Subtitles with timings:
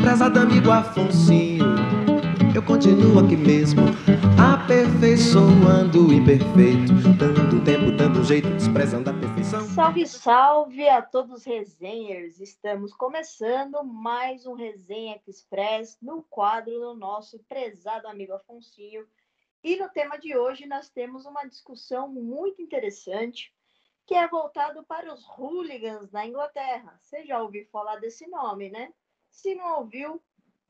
[0.00, 1.66] Prezado amigo Afonsinho,
[2.54, 3.82] eu continuo aqui mesmo,
[4.40, 9.60] aperfeiçoando o imperfeito, dando tempo, dando jeito, desprezando a perfeição.
[9.60, 12.40] Salve, salve a todos os resenhers!
[12.40, 19.06] Estamos começando mais um Resenha Express no quadro do nosso prezado amigo Afonsinho.
[19.62, 23.52] E no tema de hoje nós temos uma discussão muito interessante
[24.06, 26.96] que é voltado para os hooligans na Inglaterra.
[27.00, 28.94] Você já ouviu falar desse nome, né?
[29.28, 30.22] Se não ouviu,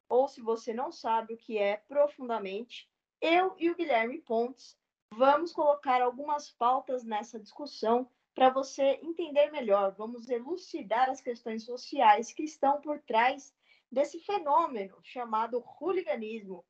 [0.08, 4.78] ou se você não sabe o que é profundamente, eu e o Guilherme Pontes
[5.12, 9.92] vamos colocar algumas pautas nessa discussão para você entender melhor.
[9.92, 13.55] Vamos elucidar as questões sociais que estão por trás
[13.92, 16.64] desse fenômeno chamado hooliganismo.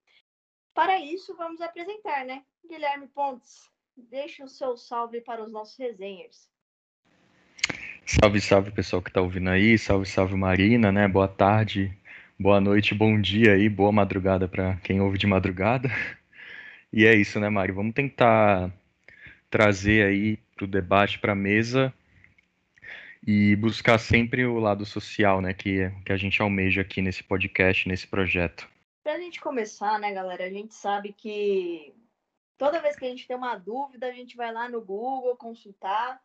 [0.74, 2.44] Para isso, vamos apresentar, né?
[2.68, 6.50] Guilherme Pontes, deixe o seu salve para os nossos resenhers.
[8.08, 11.08] Salve, salve pessoal que está ouvindo aí, salve, salve Marina, né?
[11.08, 11.92] Boa tarde,
[12.38, 15.90] boa noite, bom dia aí, boa madrugada para quem ouve de madrugada.
[16.92, 17.72] E é isso, né, Mari?
[17.72, 18.72] Vamos tentar
[19.50, 21.92] trazer aí para o debate, para a mesa
[23.26, 27.88] e buscar sempre o lado social, né, que, que a gente almeja aqui nesse podcast,
[27.88, 28.68] nesse projeto.
[29.02, 31.92] Para a gente começar, né, galera, a gente sabe que
[32.56, 36.20] toda vez que a gente tem uma dúvida, a gente vai lá no Google consultar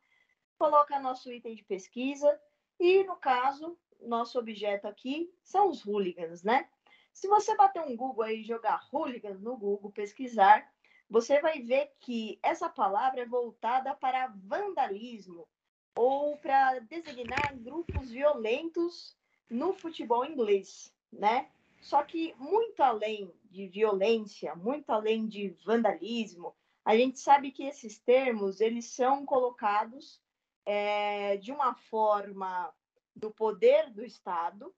[0.62, 2.40] coloca nosso item de pesquisa
[2.80, 6.70] e, no caso, nosso objeto aqui são os hooligans, né?
[7.12, 10.72] Se você bater um Google aí e jogar hooligans no Google, pesquisar,
[11.10, 15.48] você vai ver que essa palavra é voltada para vandalismo
[15.96, 19.18] ou para designar grupos violentos
[19.50, 21.50] no futebol inglês, né?
[21.82, 26.54] Só que muito além de violência, muito além de vandalismo,
[26.86, 30.21] a gente sabe que esses termos eles são colocados
[30.66, 32.74] é, de uma forma
[33.16, 34.74] do poder do Estado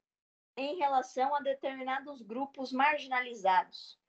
[0.55, 3.99] em relação a determinados grupos marginalizados.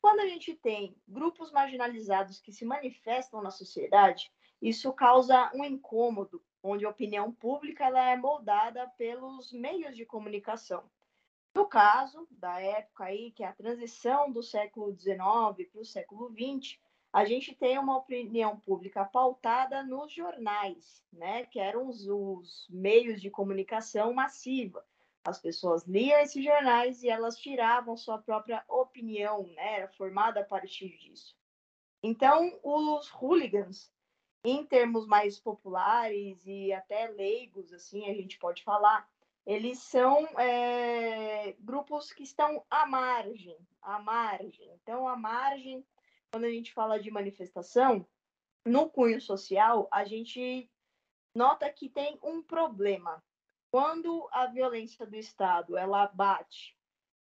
[0.00, 4.30] Quando a gente tem grupos marginalizados que se manifestam na sociedade,
[4.60, 10.90] isso causa um incômodo, onde a opinião pública ela é moldada pelos meios de comunicação.
[11.54, 16.30] No caso da época aí, que é a transição do século XIX para o século
[16.30, 16.78] XX,
[17.14, 23.22] a gente tem uma opinião pública pautada nos jornais, né, que eram os, os meios
[23.22, 24.84] de comunicação massiva.
[25.24, 30.44] As pessoas liam esses jornais e elas tiravam sua própria opinião, né, era formada a
[30.44, 31.36] partir disso.
[32.02, 33.92] Então, os hooligans,
[34.42, 39.08] em termos mais populares e até leigos, assim, a gente pode falar,
[39.46, 44.68] eles são é, grupos que estão à margem, à margem.
[44.82, 45.86] Então, à margem
[46.34, 48.04] quando a gente fala de manifestação,
[48.66, 50.68] no cunho social, a gente
[51.32, 53.22] nota que tem um problema.
[53.70, 56.76] Quando a violência do Estado ela bate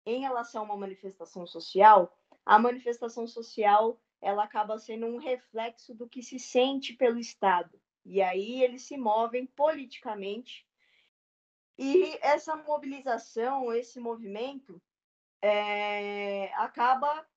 [0.06, 6.08] em relação a uma manifestação social, a manifestação social ela acaba sendo um reflexo do
[6.08, 7.78] que se sente pelo Estado.
[8.06, 10.66] E aí eles se movem politicamente.
[11.78, 14.82] E essa mobilização, esse movimento,
[15.42, 17.28] é, acaba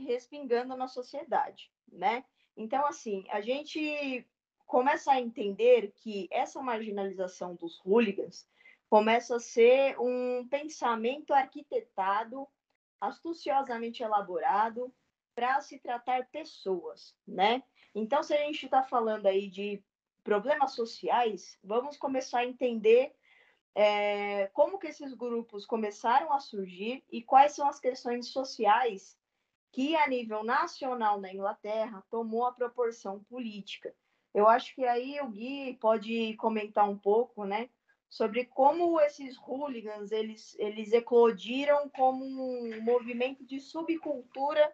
[0.00, 2.24] respingando na sociedade, né?
[2.56, 4.26] Então, assim, a gente
[4.66, 8.48] começa a entender que essa marginalização dos hooligans
[8.88, 12.46] começa a ser um pensamento arquitetado,
[13.00, 14.92] astuciosamente elaborado
[15.34, 17.62] para se tratar pessoas, né?
[17.94, 19.82] Então, se a gente está falando aí de
[20.24, 23.14] problemas sociais, vamos começar a entender
[23.74, 29.16] é, como que esses grupos começaram a surgir e quais são as questões sociais
[29.72, 33.94] que a nível nacional na Inglaterra tomou a proporção política.
[34.34, 37.68] Eu acho que aí o Gui pode comentar um pouco, né,
[38.08, 44.72] sobre como esses hooligans eles, eles eclodiram como um movimento de subcultura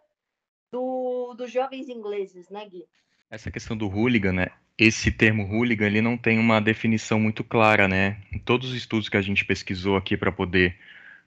[0.71, 2.85] do, dos jovens ingleses, né, Gui?
[3.29, 4.47] Essa questão do hooligan, né?
[4.77, 8.21] Esse termo hooligan ele não tem uma definição muito clara, né?
[8.31, 10.77] Em todos os estudos que a gente pesquisou aqui para poder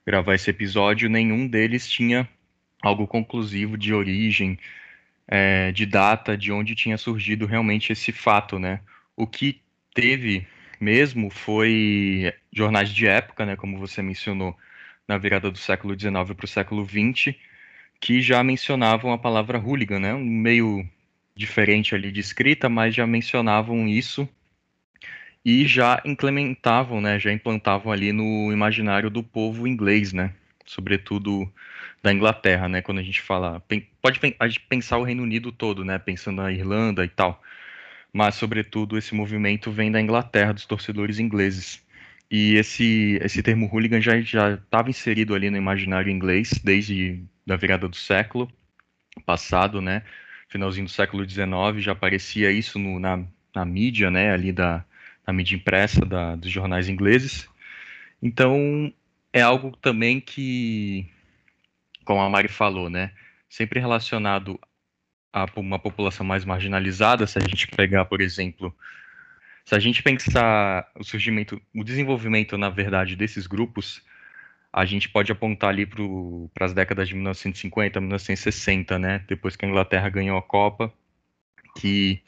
[0.06, 2.28] gravar esse episódio, nenhum deles tinha
[2.82, 4.58] algo conclusivo de origem,
[5.26, 8.80] é, de data, de onde tinha surgido realmente esse fato, né?
[9.16, 9.60] O que
[9.94, 10.46] teve
[10.80, 14.56] mesmo foi jornais de época, né, como você mencionou,
[15.06, 17.34] na virada do século XIX para o século XX,
[18.00, 20.14] que já mencionavam a palavra hooligan, né?
[20.14, 20.88] Um meio
[21.34, 24.28] diferente ali de escrita, mas já mencionavam isso
[25.44, 30.34] e já implementavam, né, já implantavam ali no imaginário do povo inglês, né?
[30.66, 31.50] Sobretudo
[32.02, 32.82] da Inglaterra, né?
[32.82, 33.62] Quando a gente fala,
[34.00, 35.98] pode a gente pensar o Reino Unido todo, né?
[35.98, 37.42] Pensando na Irlanda e tal,
[38.12, 41.82] mas sobretudo esse movimento vem da Inglaterra, dos torcedores ingleses.
[42.30, 47.88] E esse, esse termo hooligan já estava inserido ali no imaginário inglês desde a virada
[47.88, 48.50] do século
[49.24, 50.02] passado, né?
[50.48, 53.24] Finalzinho do século XIX já aparecia isso no, na,
[53.54, 54.32] na mídia, né?
[54.32, 54.84] Ali da
[55.26, 57.46] na mídia impressa da, dos jornais ingleses.
[58.22, 58.92] Então
[59.30, 61.06] é algo também que,
[62.08, 63.12] como a Mari falou, né?
[63.50, 64.58] Sempre relacionado
[65.30, 67.26] a uma população mais marginalizada.
[67.26, 68.74] Se a gente pegar, por exemplo,
[69.62, 74.02] se a gente pensar o surgimento, o desenvolvimento, na verdade, desses grupos,
[74.72, 75.84] a gente pode apontar ali
[76.54, 79.22] para as décadas de 1950, 1960, né?
[79.28, 80.90] Depois que a Inglaterra ganhou a Copa,
[81.76, 82.22] que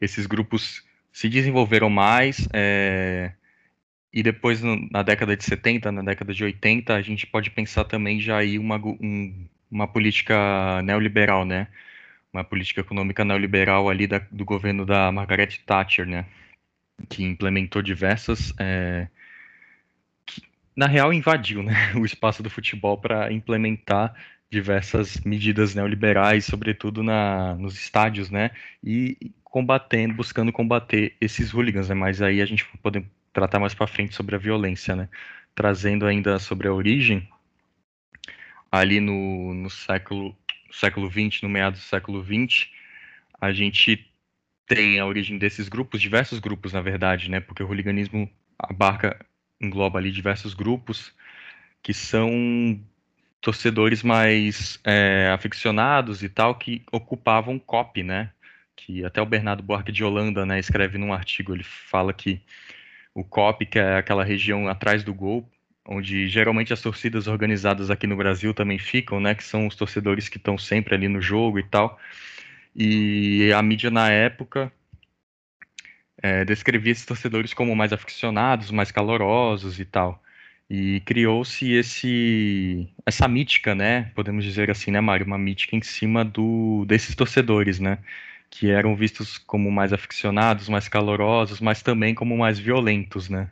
[0.00, 2.48] esses grupos se desenvolveram mais.
[2.54, 3.34] É,
[4.14, 8.20] e depois, na década de 70, na década de 80, a gente pode pensar também
[8.20, 11.66] já aí uma, um, uma política neoliberal, né?
[12.32, 16.26] Uma política econômica neoliberal ali da, do governo da Margaret Thatcher, né?
[17.08, 18.52] que implementou diversas.
[18.58, 19.08] É,
[20.26, 20.42] que,
[20.76, 24.14] na real, invadiu né, o espaço do futebol para implementar
[24.50, 28.50] diversas medidas neoliberais, sobretudo na, nos estádios, né?
[28.82, 31.94] E combatendo, buscando combater esses hooligans, né?
[31.94, 35.08] Mas aí a gente pode tratar mais para frente sobre a violência, né?
[35.54, 37.28] Trazendo ainda sobre a origem,
[38.72, 40.34] ali no, no século
[40.72, 42.72] século 20, no meados do século 20,
[43.40, 44.10] a gente
[44.66, 47.38] tem a origem desses grupos, diversos grupos, na verdade, né?
[47.40, 48.28] Porque o hooliganismo
[48.58, 49.24] abarca,
[49.60, 51.12] engloba ali diversos grupos
[51.82, 52.80] que são
[53.40, 58.32] torcedores mais é, aficionados e tal, que ocupavam COP, né?
[58.74, 62.40] Que até o Bernardo Buarque de Holanda, né, escreve num artigo, ele fala que
[63.14, 65.48] o COP, que é aquela região atrás do gol,
[65.86, 70.28] onde geralmente as torcidas organizadas aqui no Brasil também ficam, né, que são os torcedores
[70.28, 71.98] que estão sempre ali no jogo e tal.
[72.74, 74.72] E a mídia na época
[76.22, 80.22] é, descrevia esses torcedores como mais aficionados, mais calorosos e tal.
[80.68, 84.10] E criou-se esse essa mítica, né?
[84.14, 85.26] Podemos dizer assim, né, Mário?
[85.26, 87.98] Uma mítica em cima do desses torcedores, né?
[88.56, 93.50] Que eram vistos como mais aficionados, mais calorosos, mas também como mais violentos, né?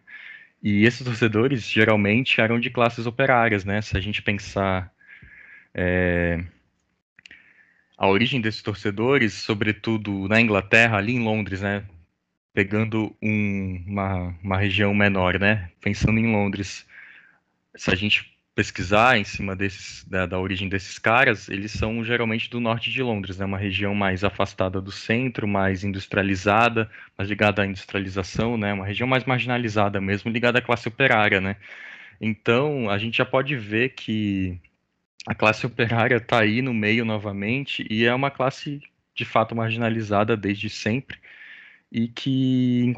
[0.63, 3.83] E esses torcedores geralmente eram de classes operárias, né?
[3.83, 4.93] Se a gente pensar
[5.75, 6.45] é,
[7.99, 11.85] a origem desses torcedores, sobretudo na Inglaterra, ali em Londres, né?
[12.55, 15.73] Pegando um, uma, uma região menor, né?
[15.81, 16.87] Pensando em Londres,
[17.75, 22.51] se a gente pesquisar em cima desses, da, da, origem desses caras, eles são geralmente
[22.51, 23.45] do norte de Londres, né?
[23.47, 28.73] Uma região mais afastada do centro, mais industrializada, mais ligada à industrialização, né?
[28.73, 31.57] Uma região mais marginalizada mesmo, ligada à classe operária, né?
[32.21, 34.61] Então, a gente já pode ver que
[35.27, 38.81] a classe operária está aí no meio novamente e é uma classe
[39.15, 41.19] de fato marginalizada desde sempre
[41.91, 42.93] e que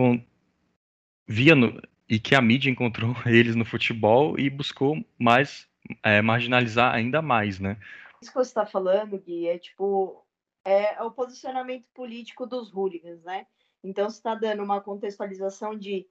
[1.27, 5.69] via no, e que a mídia encontrou eles no futebol e buscou mais
[6.03, 7.79] é, marginalizar ainda mais, né?
[8.21, 10.25] Isso que você está falando, Gui, é tipo
[10.65, 13.47] é, o posicionamento político dos hooligans, né?
[13.83, 16.07] Então você está dando uma contextualização de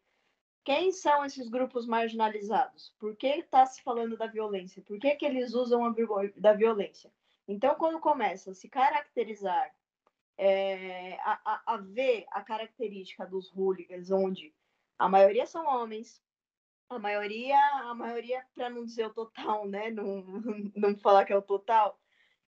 [0.64, 2.94] quem são esses grupos marginalizados?
[2.98, 4.82] Por que está se falando da violência?
[4.82, 5.94] Por que, que eles usam a,
[6.38, 7.12] da violência?
[7.48, 9.74] Então, quando começa a se caracterizar,
[10.38, 14.54] é, a, a, a, ver a característica dos hooligans, onde
[15.04, 16.22] a maioria são homens,
[16.90, 19.90] a maioria, a maioria, para não dizer o total, né?
[19.92, 20.24] Não,
[20.76, 22.00] não falar que é o total,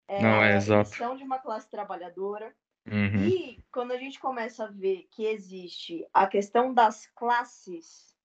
[0.07, 0.89] é, não, é exato.
[0.91, 2.55] são de uma classe trabalhadora,
[2.91, 3.29] Uhum.
[3.29, 8.17] E quando a gente começa a ver que existe a questão das classes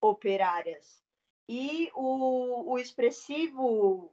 [0.00, 1.02] operárias
[1.48, 4.12] e o, o expressivo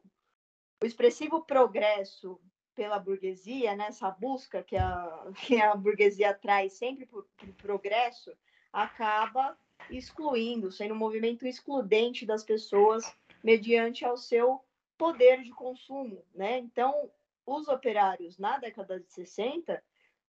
[0.82, 2.40] o expressivo progresso
[2.76, 7.54] pela burguesia, nessa né, busca que a, que a burguesia traz sempre para o pro
[7.54, 8.32] progresso,
[8.74, 9.58] acaba
[9.90, 14.62] excluindo, sendo um movimento excludente das pessoas mediante ao seu
[14.98, 16.58] poder de consumo, né?
[16.58, 17.10] Então,
[17.46, 19.84] os operários na década de 60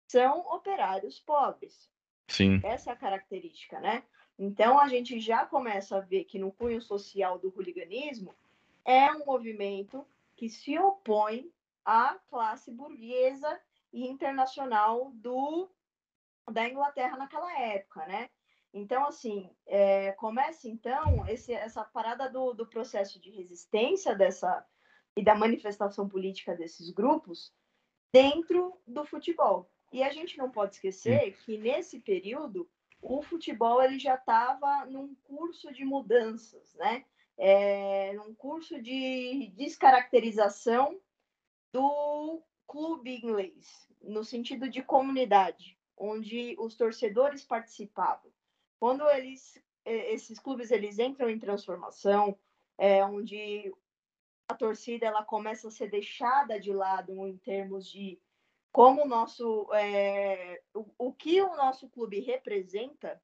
[0.07, 1.89] são operários pobres.
[2.27, 2.59] Sim.
[2.63, 4.03] Essa é a característica, né?
[4.39, 8.33] Então a gente já começa a ver que no cunho social do hooliganismo
[8.83, 10.05] é um movimento
[10.35, 11.51] que se opõe
[11.85, 13.59] à classe burguesa
[13.93, 15.69] e internacional do
[16.49, 18.29] da Inglaterra naquela época, né?
[18.73, 24.65] Então, assim, é, começa então esse, essa parada do, do processo de resistência dessa,
[25.15, 27.53] e da manifestação política desses grupos
[28.13, 29.69] dentro do futebol.
[29.91, 32.69] E a gente não pode esquecer que nesse período
[33.01, 37.03] o futebol ele já estava num curso de mudanças, né?
[37.37, 40.99] É, num curso de descaracterização
[41.73, 48.31] do clube inglês, no sentido de comunidade, onde os torcedores participavam.
[48.79, 52.37] Quando eles esses clubes eles entram em transformação,
[52.77, 53.73] é, onde
[54.47, 58.19] a torcida ela começa a ser deixada de lado em termos de
[58.71, 63.19] como o nosso é, o, o que o nosso clube representa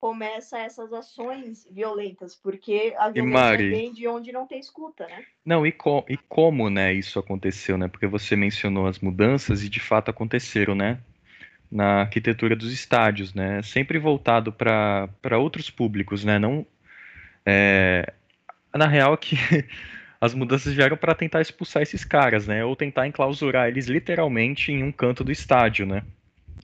[0.00, 5.24] começa essas ações violentas, porque a violência Mari, vem de onde não tem escuta, né?
[5.42, 7.88] Não, e, co e como, né, isso aconteceu, né?
[7.88, 11.00] Porque você mencionou as mudanças e de fato aconteceram, né?
[11.74, 13.60] Na arquitetura dos estádios, né?
[13.62, 16.38] Sempre voltado para outros públicos, né?
[16.38, 16.64] Não,
[17.44, 18.12] é,
[18.72, 19.36] na real que
[20.20, 22.64] as mudanças vieram para tentar expulsar esses caras, né?
[22.64, 26.02] Ou tentar enclausurar eles literalmente em um canto do estádio, né?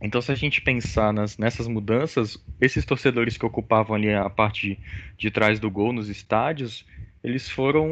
[0.01, 4.69] Então, se a gente pensar nas, nessas mudanças, esses torcedores que ocupavam ali a parte
[4.69, 4.79] de,
[5.19, 6.87] de trás do gol nos estádios,
[7.23, 7.87] eles foram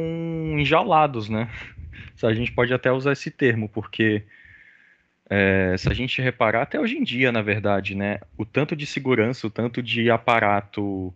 [0.59, 1.51] enjaulados, né?
[2.23, 4.25] A gente pode até usar esse termo, porque
[5.31, 8.21] é, se a gente reparar, até hoje em dia, na verdade, né?
[8.37, 11.13] O tanto de segurança, o tanto de aparato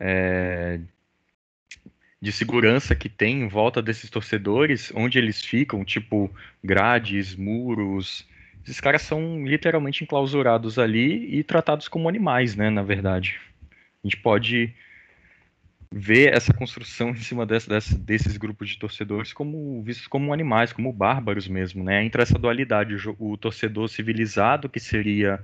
[0.00, 0.80] é,
[2.20, 6.30] de segurança que tem em volta desses torcedores, onde eles ficam, tipo
[6.62, 8.26] grades, muros,
[8.64, 13.40] esses caras são literalmente enclausurados ali e tratados como animais, né, na verdade.
[14.02, 14.72] A gente pode
[15.92, 20.72] ver essa construção em cima desse, desse, desses grupos de torcedores como vistos como animais,
[20.72, 22.02] como bárbaros mesmo, né?
[22.02, 25.38] Entra essa dualidade, o, o torcedor civilizado, que seria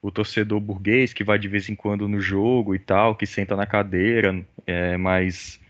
[0.00, 3.54] o torcedor burguês, que vai de vez em quando no jogo e tal, que senta
[3.54, 5.60] na cadeira, é, mais,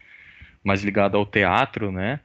[0.64, 2.21] mais ligado ao teatro, né?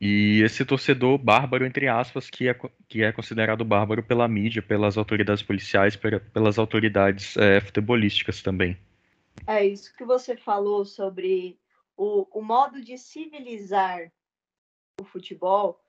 [0.00, 2.56] E esse torcedor bárbaro, entre aspas, que é,
[2.88, 8.76] que é considerado bárbaro pela mídia, pelas autoridades policiais, pelas autoridades é, futebolísticas também.
[9.46, 11.58] É isso que você falou sobre
[11.96, 14.12] o, o modo de civilizar
[15.00, 15.80] o futebol,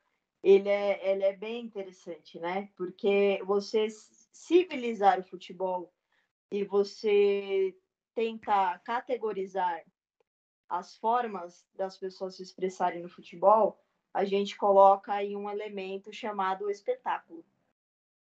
[0.43, 2.69] ele é, ele é bem interessante, né?
[2.75, 3.87] Porque você
[4.31, 5.93] civilizar o futebol
[6.51, 7.75] e você
[8.13, 9.83] tentar categorizar
[10.69, 13.79] as formas das pessoas se expressarem no futebol,
[14.13, 17.45] a gente coloca aí um elemento chamado espetáculo.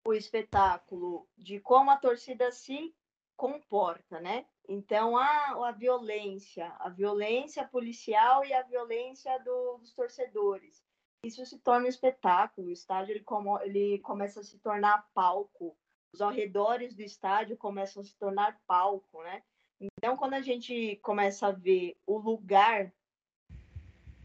[0.05, 2.95] O espetáculo de como a torcida se
[3.41, 4.45] comporta, né?
[4.69, 10.83] Então, a, a violência, a violência policial e a violência do, dos torcedores.
[11.25, 12.67] Isso se torna um espetáculo.
[12.67, 15.75] O estádio ele, como, ele começa a se tornar palco.
[16.13, 19.41] Os arredores do estádio começam a se tornar palco, né?
[19.79, 22.93] Então, quando a gente começa a ver o lugar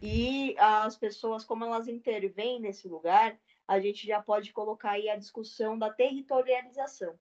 [0.03, 5.17] e as pessoas, como elas intervêm nesse lugar, a gente já pode colocar aí a
[5.17, 7.19] discussão da territorialização.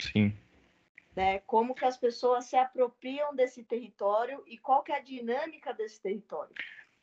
[0.00, 0.34] Sim.
[1.14, 1.40] Né?
[1.40, 6.00] Como que as pessoas se apropriam desse território e qual que é a dinâmica desse
[6.00, 6.52] território.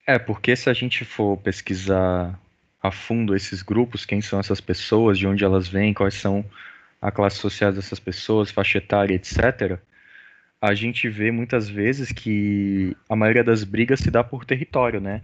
[0.06, 2.40] É, porque se a gente for pesquisar
[2.82, 6.44] a fundo esses grupos, quem são essas pessoas, de onde elas vêm, quais são
[7.02, 9.80] a classe social dessas pessoas, faixa etária, etc.,
[10.62, 15.22] a gente vê muitas vezes que a maioria das brigas se dá por território, né?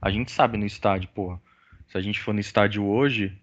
[0.00, 1.40] A gente sabe no estádio, porra.
[1.88, 3.36] Se a gente for no estádio hoje,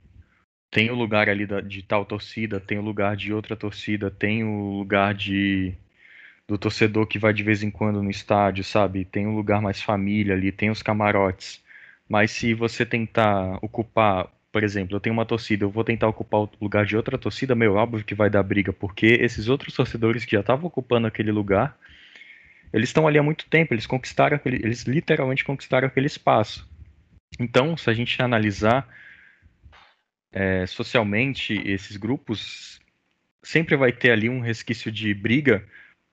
[0.74, 4.44] tem o lugar ali da, de tal torcida, tem o lugar de outra torcida, tem
[4.44, 5.74] o lugar de
[6.48, 9.06] do torcedor que vai de vez em quando no estádio, sabe?
[9.06, 11.64] Tem um lugar mais família ali, tem os camarotes.
[12.10, 16.42] Mas se você tentar ocupar por exemplo, eu tenho uma torcida, eu vou tentar ocupar
[16.42, 20.26] o lugar de outra torcida, meu, óbvio que vai dar briga, porque esses outros torcedores
[20.26, 21.76] que já estavam ocupando aquele lugar,
[22.72, 26.70] eles estão ali há muito tempo, eles conquistaram aquele, eles literalmente conquistaram aquele espaço.
[27.40, 28.88] Então, se a gente analisar
[30.34, 32.82] é, socialmente esses grupos,
[33.42, 35.66] sempre vai ter ali um resquício de briga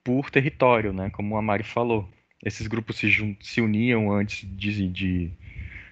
[0.03, 1.09] por território, né?
[1.09, 2.09] Como a Mari falou.
[2.43, 5.31] Esses grupos se, se uniam antes de, de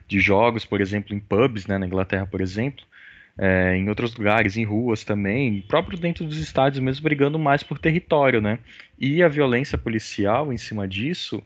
[0.10, 2.84] de jogos, por exemplo, em pubs, né, na Inglaterra, por exemplo,
[3.38, 7.78] é, em outros lugares, em ruas também, próprio dentro dos estádios mesmo, brigando mais por
[7.78, 8.58] território, né?
[8.98, 11.42] E a violência policial em cima disso,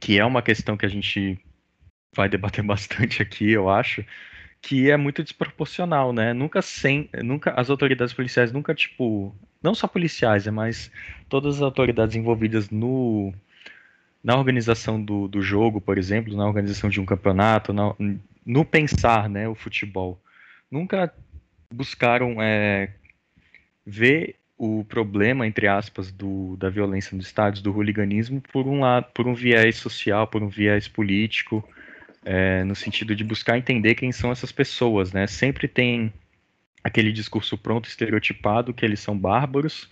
[0.00, 1.38] que é uma questão que a gente
[2.14, 4.04] vai debater bastante aqui, eu acho,
[4.62, 6.32] que é muito desproporcional, né?
[6.32, 10.90] Nunca sem, nunca as autoridades policiais nunca tipo, não só policiais, é mas
[11.28, 13.32] todas as autoridades envolvidas no
[14.22, 17.94] na organização do, do jogo, por exemplo, na organização de um campeonato, na,
[18.44, 20.20] no pensar né, o futebol.
[20.70, 21.12] Nunca
[21.72, 22.90] buscaram é,
[23.84, 29.06] ver o problema, entre aspas, do, da violência nos estádios, do hooliganismo, por um, lado,
[29.14, 31.66] por um viés social, por um viés político,
[32.24, 35.12] é, no sentido de buscar entender quem são essas pessoas.
[35.12, 35.26] Né?
[35.26, 36.12] Sempre tem
[36.82, 39.88] aquele discurso pronto, estereotipado, que eles são bárbaros,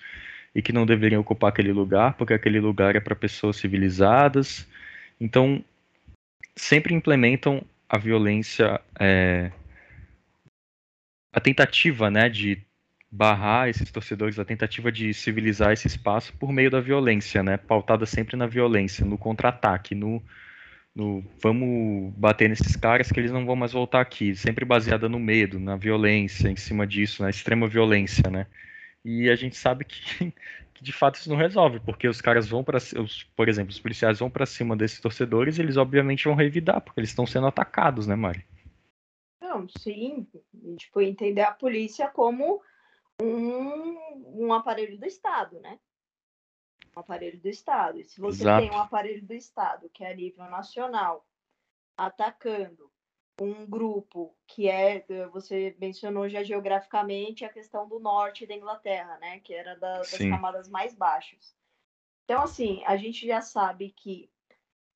[0.54, 4.66] e que não deveriam ocupar aquele lugar, porque aquele lugar é para pessoas civilizadas.
[5.20, 5.62] Então,
[6.56, 9.52] sempre implementam a violência, é,
[11.32, 12.60] a tentativa né, de
[13.10, 17.56] barrar esses torcedores, a tentativa de civilizar esse espaço por meio da violência, né?
[17.56, 20.22] Pautada sempre na violência, no contra-ataque, no,
[20.98, 25.20] no vamos bater nesses caras que eles não vão mais voltar aqui, sempre baseada no
[25.20, 28.48] medo, na violência, em cima disso, na extrema violência, né?
[29.04, 30.32] E a gente sabe que,
[30.74, 32.78] que de fato isso não resolve, porque os caras vão para,
[33.36, 37.10] por exemplo, os policiais vão para cima desses torcedores, eles obviamente vão revidar, porque eles
[37.10, 38.44] estão sendo atacados, né, Mari?
[39.40, 40.26] Não, sim,
[40.76, 42.60] tipo, entender a polícia como
[43.22, 45.78] um, um aparelho do Estado, né?
[46.98, 48.00] Um aparelho do Estado.
[48.00, 48.66] E se você Exato.
[48.66, 51.24] tem um aparelho do Estado que é a nível nacional
[51.96, 52.90] atacando
[53.40, 59.38] um grupo que é, você mencionou já geograficamente a questão do norte da Inglaterra, né?
[59.40, 60.30] Que era da, das Sim.
[60.30, 61.54] camadas mais baixas.
[62.24, 64.28] Então, assim, a gente já sabe que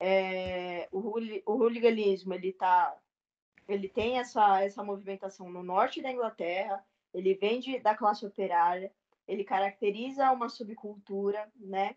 [0.00, 0.98] é, o,
[1.46, 2.98] o hooliganismo ele tá,
[3.68, 8.92] ele tem essa, essa movimentação no norte da Inglaterra, ele vem de, da classe operária,
[9.32, 11.96] ele caracteriza uma subcultura, né?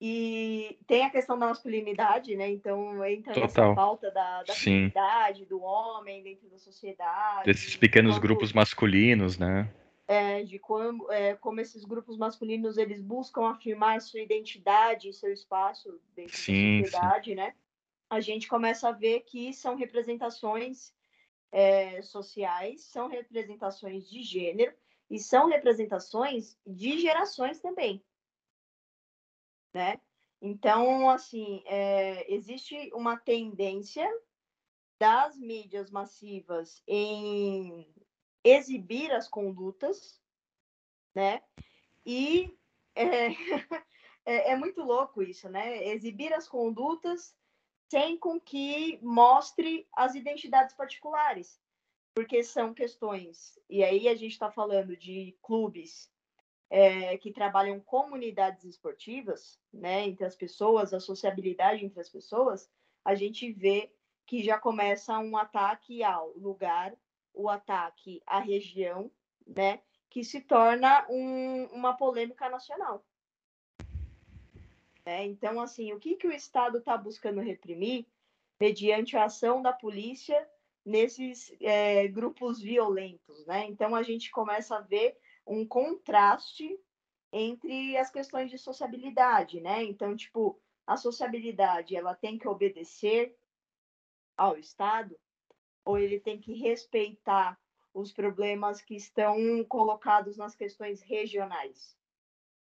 [0.00, 2.48] E tem a questão da masculinidade, né?
[2.48, 3.74] Então entra Total.
[3.74, 7.46] falta da, da feminidade, do homem dentro da sociedade.
[7.46, 9.68] Desses pequenos grupos masculinos, né?
[10.06, 16.00] É, de como, é, como esses grupos masculinos eles buscam afirmar sua identidade, seu espaço
[16.14, 17.34] dentro sim, da sociedade, sim.
[17.34, 17.54] né?
[18.08, 20.94] A gente começa a ver que são representações
[21.50, 24.72] é, sociais, são representações de gênero
[25.10, 28.04] e são representações de gerações também,
[29.72, 30.00] né?
[30.40, 34.08] Então, assim, é, existe uma tendência
[34.98, 37.86] das mídias massivas em
[38.44, 40.20] exibir as condutas,
[41.14, 41.42] né?
[42.04, 42.56] E
[42.94, 43.28] é,
[44.24, 45.86] é, é, muito louco isso, né?
[45.88, 47.34] Exibir as condutas
[47.90, 51.60] sem com que mostre as identidades particulares,
[52.18, 53.56] porque são questões.
[53.70, 56.10] E aí a gente está falando de clubes
[56.68, 62.68] é, que trabalham comunidades esportivas, né, entre as pessoas, a sociabilidade entre as pessoas,
[63.04, 63.92] a gente vê
[64.26, 66.92] que já começa um ataque ao lugar,
[67.32, 69.08] o ataque à região,
[69.46, 73.06] né, que se torna um, uma polêmica nacional.
[75.06, 78.08] É, então, assim, o que, que o Estado está buscando reprimir
[78.58, 80.44] mediante a ação da polícia
[80.84, 83.66] nesses é, grupos violentos, né?
[83.66, 86.78] Então, a gente começa a ver um contraste
[87.32, 89.82] entre as questões de sociabilidade, né?
[89.84, 93.36] Então, tipo, a sociabilidade, ela tem que obedecer
[94.36, 95.18] ao Estado
[95.84, 97.58] ou ele tem que respeitar
[97.92, 101.96] os problemas que estão colocados nas questões regionais,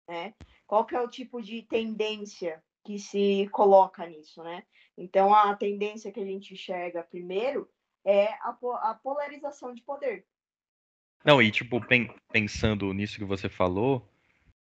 [0.07, 0.33] né?
[0.65, 4.65] Qual que é o tipo de tendência que se coloca nisso, né?
[4.97, 7.69] Então, a tendência que a gente enxerga primeiro
[8.05, 10.25] é a, a polarização de poder.
[11.23, 11.81] Não, e tipo,
[12.31, 14.07] pensando nisso que você falou,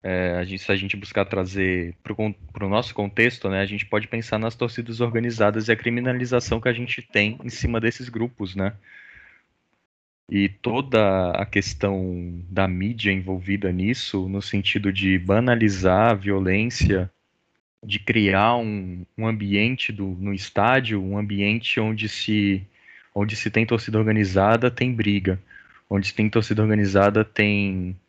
[0.04, 3.86] é, a gente, se a gente buscar trazer para o nosso contexto, né, a gente
[3.86, 8.10] pode pensar nas torcidas organizadas e a criminalização que a gente tem em cima desses
[8.10, 8.76] grupos, né?
[10.32, 17.12] e toda a questão da mídia envolvida nisso, no sentido de banalizar a violência,
[17.84, 22.66] de criar um, um ambiente do, no estádio, um ambiente onde se,
[23.14, 25.42] onde se tem torcida organizada, tem briga.
[25.90, 28.00] Onde se tem torcida organizada, tem,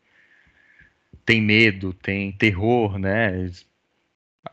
[1.25, 3.51] tem medo, tem terror, né?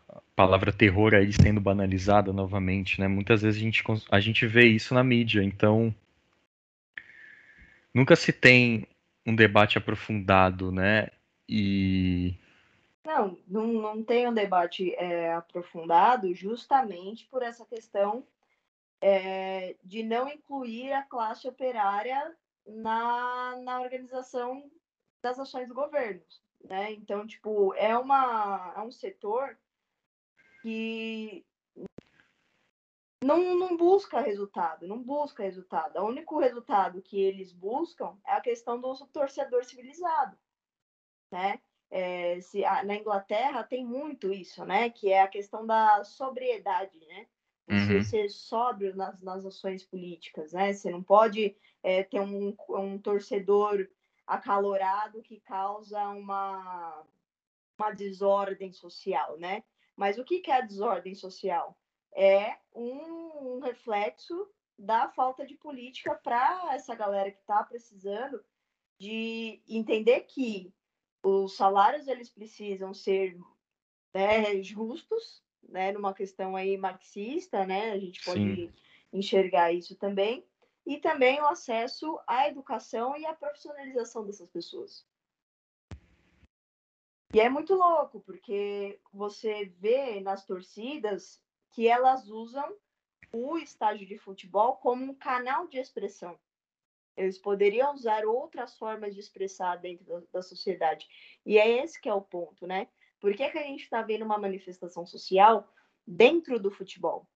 [0.09, 3.07] A palavra terror aí sendo banalizada novamente, né?
[3.07, 5.93] Muitas vezes a gente, a gente vê isso na mídia, então
[7.93, 8.87] nunca se tem
[9.25, 11.09] um debate aprofundado, né?
[11.47, 12.35] E
[13.05, 18.23] não, não, não tem um debate é, aprofundado justamente por essa questão
[19.01, 24.69] é, de não incluir a classe operária na, na organização
[25.21, 26.21] das ações do governo,
[26.63, 26.91] né?
[26.93, 29.57] Então, tipo, é, uma, é um setor
[30.61, 31.45] que
[33.23, 35.97] não, não busca resultado, não busca resultado.
[35.97, 40.37] O único resultado que eles buscam é a questão do torcedor civilizado,
[41.31, 41.59] né?
[41.91, 44.89] É, se, a, na Inglaterra tem muito isso, né?
[44.89, 47.27] Que é a questão da sobriedade, né?
[47.69, 48.03] Você uhum.
[48.03, 50.73] ser sóbrio nas, nas ações políticas, né?
[50.73, 53.87] Você não pode é, ter um, um torcedor
[54.25, 57.03] acalorado que causa uma,
[57.77, 59.63] uma desordem social, né?
[59.95, 61.77] Mas o que, que é a desordem social?
[62.15, 68.43] é um, um reflexo da falta de política para essa galera que está precisando
[68.99, 70.73] de entender que
[71.23, 73.37] os salários eles precisam ser
[74.13, 78.73] né, justos, né, numa questão aí marxista, né, a gente pode Sim.
[79.11, 80.45] enxergar isso também,
[80.85, 85.05] e também o acesso à educação e à profissionalização dessas pessoas.
[87.33, 91.39] E é muito louco, porque você vê nas torcidas
[91.71, 92.75] que elas usam
[93.31, 96.39] o estádio de futebol como um canal de expressão.
[97.15, 101.07] Eles poderiam usar outras formas de expressar dentro da, da sociedade.
[101.45, 102.87] E é esse que é o ponto, né?
[103.19, 105.67] Por que, que a gente está vendo uma manifestação social
[106.05, 107.27] dentro do futebol?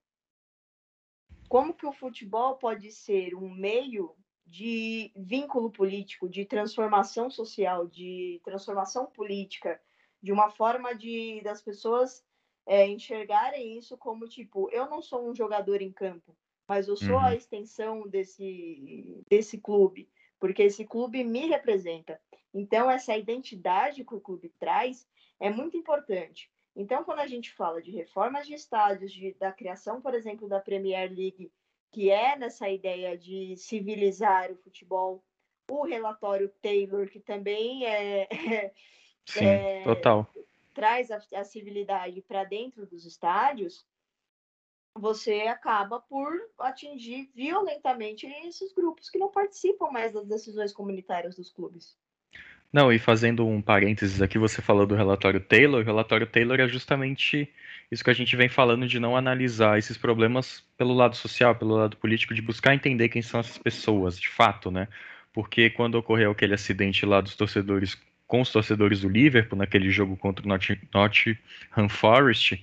[1.48, 4.16] Como que o futebol pode ser um meio
[4.46, 9.80] de vínculo político, de transformação social, de transformação política,
[10.22, 12.24] de uma forma de das pessoas
[12.66, 17.16] é, enxergarem isso como tipo, eu não sou um jogador em campo, mas eu sou
[17.16, 17.20] uhum.
[17.20, 22.20] a extensão desse, desse clube, porque esse clube me representa.
[22.54, 25.06] Então, essa identidade que o clube traz
[25.40, 26.48] é muito importante.
[26.76, 30.60] Então, quando a gente fala de reformas de estádios, de, da criação, por exemplo, da
[30.60, 31.52] Premier League,
[31.90, 35.24] que é nessa ideia de civilizar o futebol,
[35.68, 38.28] o relatório Taylor, que também é,
[39.26, 40.28] Sim, é, total.
[40.72, 43.86] traz a, a civilidade para dentro dos estádios,
[44.96, 51.50] você acaba por atingir violentamente esses grupos que não participam mais das decisões comunitárias dos
[51.50, 51.96] clubes.
[52.74, 55.80] Não, e fazendo um parênteses aqui, você falou do relatório Taylor.
[55.80, 57.48] O relatório Taylor é justamente
[57.88, 61.76] isso que a gente vem falando de não analisar esses problemas pelo lado social, pelo
[61.76, 64.88] lado político, de buscar entender quem são essas pessoas, de fato, né?
[65.32, 70.16] Porque quando ocorreu aquele acidente lá dos torcedores com os torcedores do Liverpool naquele jogo
[70.16, 72.60] contra o Nottingham Forest,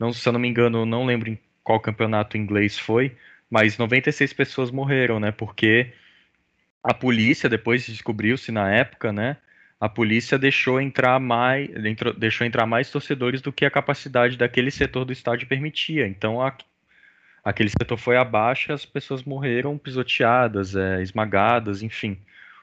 [0.00, 3.16] não, se eu não me engano, não lembro em qual campeonato inglês foi,
[3.48, 5.30] mas 96 pessoas morreram, né?
[5.30, 5.92] Porque
[6.82, 9.36] a polícia, depois descobriu-se na época, né?
[9.80, 11.70] A polícia deixou entrar mais,
[12.16, 16.06] deixou entrar mais torcedores do que a capacidade daquele setor do estádio permitia.
[16.06, 16.56] Então a,
[17.44, 22.18] aquele setor foi abaixo, as pessoas morreram pisoteadas, é, esmagadas, enfim.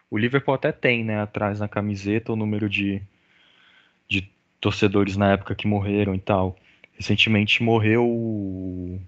[0.09, 3.01] O Liverpool até tem, né, atrás na camiseta o número de,
[4.09, 6.57] de torcedores na época que morreram e tal.
[6.97, 8.99] Recentemente morreu.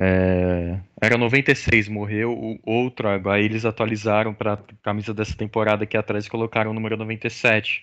[0.00, 5.96] É, era 96, morreu o outro, agora eles atualizaram para a camisa dessa temporada aqui
[5.96, 7.82] atrás e colocaram o número 97.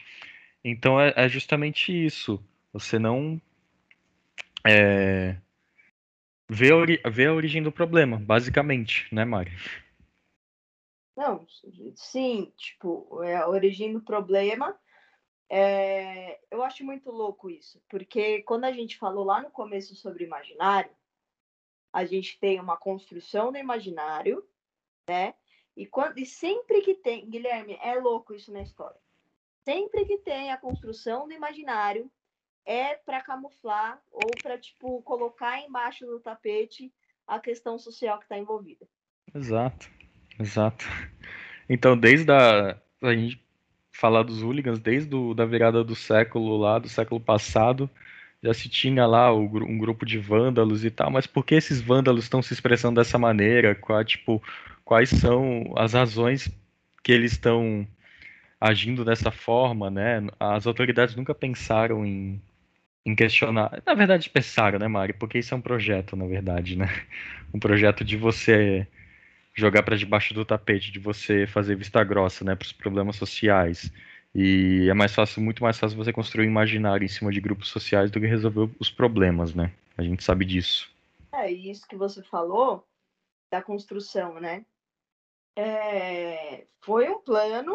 [0.63, 2.41] Então é, é justamente isso.
[2.71, 3.39] Você não
[4.65, 5.35] é,
[6.49, 6.69] vê,
[7.03, 9.51] a vê a origem do problema, basicamente, né, Mari?
[11.15, 11.45] Não,
[11.95, 14.77] sim, tipo, é a origem do problema
[15.49, 20.23] é, eu acho muito louco isso, porque quando a gente falou lá no começo sobre
[20.23, 20.89] imaginário,
[21.95, 24.45] a gente tem uma construção do imaginário,
[25.07, 25.33] né?
[25.77, 28.99] E, quando, e sempre que tem, Guilherme, é louco isso na história.
[29.63, 32.11] Sempre que tem a construção do imaginário,
[32.65, 36.93] é para camuflar ou para tipo colocar embaixo do tapete
[37.25, 38.85] a questão social que está envolvida.
[39.33, 39.89] Exato,
[40.37, 40.83] exato.
[41.69, 43.41] Então, desde a, a gente
[43.93, 47.89] falar dos hooligans desde a da virada do século lá, do século passado.
[48.45, 52.25] Já se tinha lá um grupo de vândalos e tal, mas por que esses vândalos
[52.25, 53.73] estão se expressando dessa maneira?
[53.73, 54.39] Qual, tipo,
[54.83, 56.47] quais são as razões
[57.03, 57.87] que eles estão
[58.61, 60.27] agindo dessa forma, né?
[60.39, 62.39] As autoridades nunca pensaram em,
[63.03, 63.81] em questionar.
[63.83, 65.13] Na verdade, pensaram, né, Mari?
[65.13, 66.87] Porque isso é um projeto, na verdade, né?
[67.53, 68.85] Um projeto de você
[69.55, 73.91] jogar para debaixo do tapete, de você fazer vista grossa, né, para os problemas sociais.
[74.37, 77.69] E é mais fácil, muito mais fácil você construir um imaginário em cima de grupos
[77.69, 79.71] sociais do que resolver os problemas, né?
[79.97, 80.93] A gente sabe disso.
[81.31, 82.85] É, isso que você falou
[83.49, 84.65] da construção, né?
[85.55, 87.73] É, foi um plano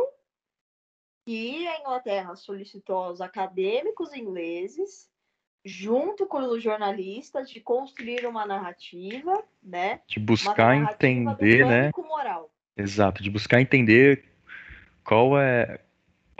[1.25, 5.09] que a Inglaterra solicitou aos acadêmicos ingleses
[5.65, 10.03] junto com os jornalistas, de construir uma narrativa, né?
[10.07, 11.91] De buscar entender, né?
[11.97, 12.51] Moral.
[12.77, 14.25] Exato, de buscar entender
[15.03, 15.81] qual é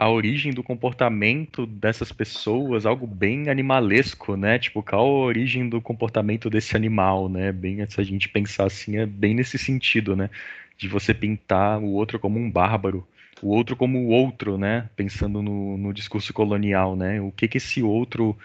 [0.01, 4.57] a origem do comportamento dessas pessoas, algo bem animalesco, né?
[4.57, 7.51] Tipo, qual a origem do comportamento desse animal, né?
[7.51, 10.27] Bem, se a gente pensar assim, é bem nesse sentido, né?
[10.75, 13.07] De você pintar o outro como um bárbaro,
[13.43, 14.89] o outro como o outro, né?
[14.95, 17.21] Pensando no, no discurso colonial, né?
[17.21, 18.35] O que que esse outro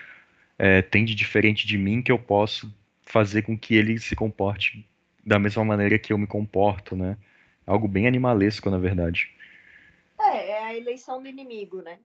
[0.59, 2.71] é, tem de diferente de mim que eu posso
[3.03, 4.85] fazer com que ele se comporte
[5.25, 7.17] da mesma maneira que eu me comporto, né?
[7.67, 9.31] Algo bem animalesco, na verdade.
[10.67, 12.01] É, é a eleição do inimigo, né?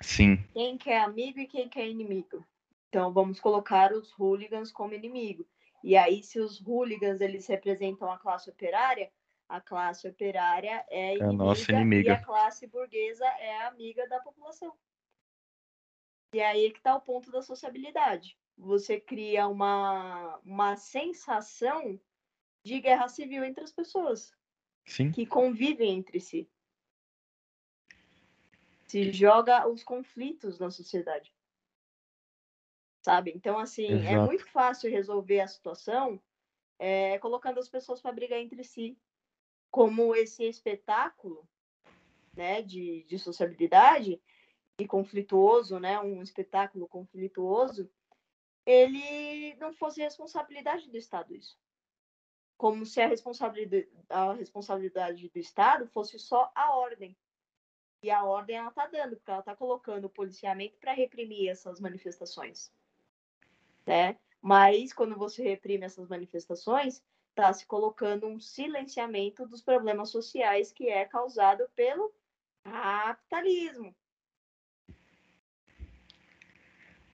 [0.00, 0.42] Sim.
[0.52, 2.44] Quem quer amigo e quem quer inimigo.
[2.88, 5.46] Então vamos colocar os hooligans como inimigo.
[5.82, 9.10] E aí, se os hooligans eles representam a classe operária,
[9.48, 14.06] a classe operária é, inimiga, é a nossa inimiga e a classe burguesa é amiga
[14.08, 14.72] da população.
[16.34, 18.38] E aí que está o ponto da sociabilidade.
[18.56, 21.98] Você cria uma, uma sensação
[22.64, 24.32] de guerra civil entre as pessoas
[24.86, 25.10] Sim.
[25.10, 26.48] que convivem entre si.
[28.90, 31.32] Se joga os conflitos na sociedade.
[33.04, 33.32] Sabe?
[33.34, 34.26] Então, assim, é Exato.
[34.26, 36.20] muito fácil resolver a situação
[36.76, 38.98] é, colocando as pessoas para brigar entre si.
[39.70, 41.48] Como esse espetáculo
[42.36, 44.20] né, de, de sociabilidade
[44.76, 47.88] e conflituoso, né, um espetáculo conflituoso,
[48.66, 51.56] ele não fosse responsabilidade do Estado isso.
[52.58, 57.16] Como se a responsabilidade, a responsabilidade do Estado fosse só a ordem.
[58.02, 61.80] E a ordem ela está dando, porque ela está colocando o policiamento para reprimir essas
[61.80, 62.72] manifestações.
[63.86, 64.16] Né?
[64.40, 70.88] Mas quando você reprime essas manifestações, está se colocando um silenciamento dos problemas sociais que
[70.88, 72.12] é causado pelo
[72.64, 73.94] capitalismo.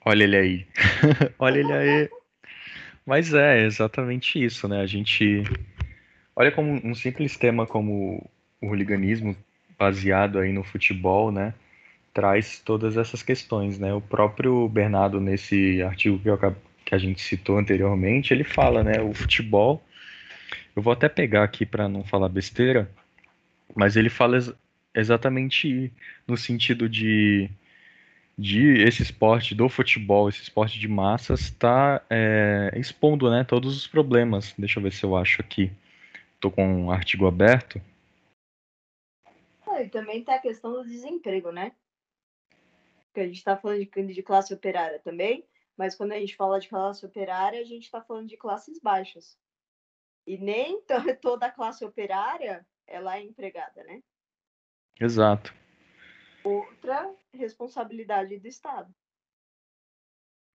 [0.05, 0.66] Olha ele aí.
[1.38, 2.11] Olha ele aí.
[3.05, 4.81] Mas é exatamente isso, né?
[4.81, 5.42] A gente.
[6.35, 9.37] Olha como um simples tema como o hooliganismo,
[9.78, 11.54] baseado aí no futebol, né?
[12.12, 13.92] Traz todas essas questões, né?
[13.92, 16.38] O próprio Bernardo, nesse artigo que, eu,
[16.84, 19.00] que a gente citou anteriormente, ele fala, né?
[19.00, 19.82] O futebol.
[20.74, 22.90] Eu vou até pegar aqui para não falar besteira,
[23.74, 24.52] mas ele fala ex
[24.94, 25.92] exatamente
[26.26, 27.50] no sentido de
[28.38, 33.86] de esse esporte do futebol, esse esporte de massas, está é, expondo né, todos os
[33.86, 34.54] problemas.
[34.58, 35.72] Deixa eu ver se eu acho aqui.
[36.34, 37.80] Estou com um artigo aberto.
[39.82, 41.72] E também tem a questão do desemprego, né?
[43.06, 46.60] Porque a gente está falando de, de classe operária também, mas quando a gente fala
[46.60, 49.38] de classe operária, a gente está falando de classes baixas.
[50.26, 50.82] E nem
[51.20, 54.02] toda a classe operária ela é empregada, né?
[55.00, 55.54] Exato
[56.46, 58.88] outra responsabilidade do Estado.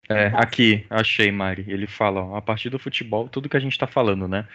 [0.09, 1.65] É, aqui, achei, Mari.
[1.67, 4.47] Ele fala, ó, a partir do futebol, tudo que a gente está falando, né?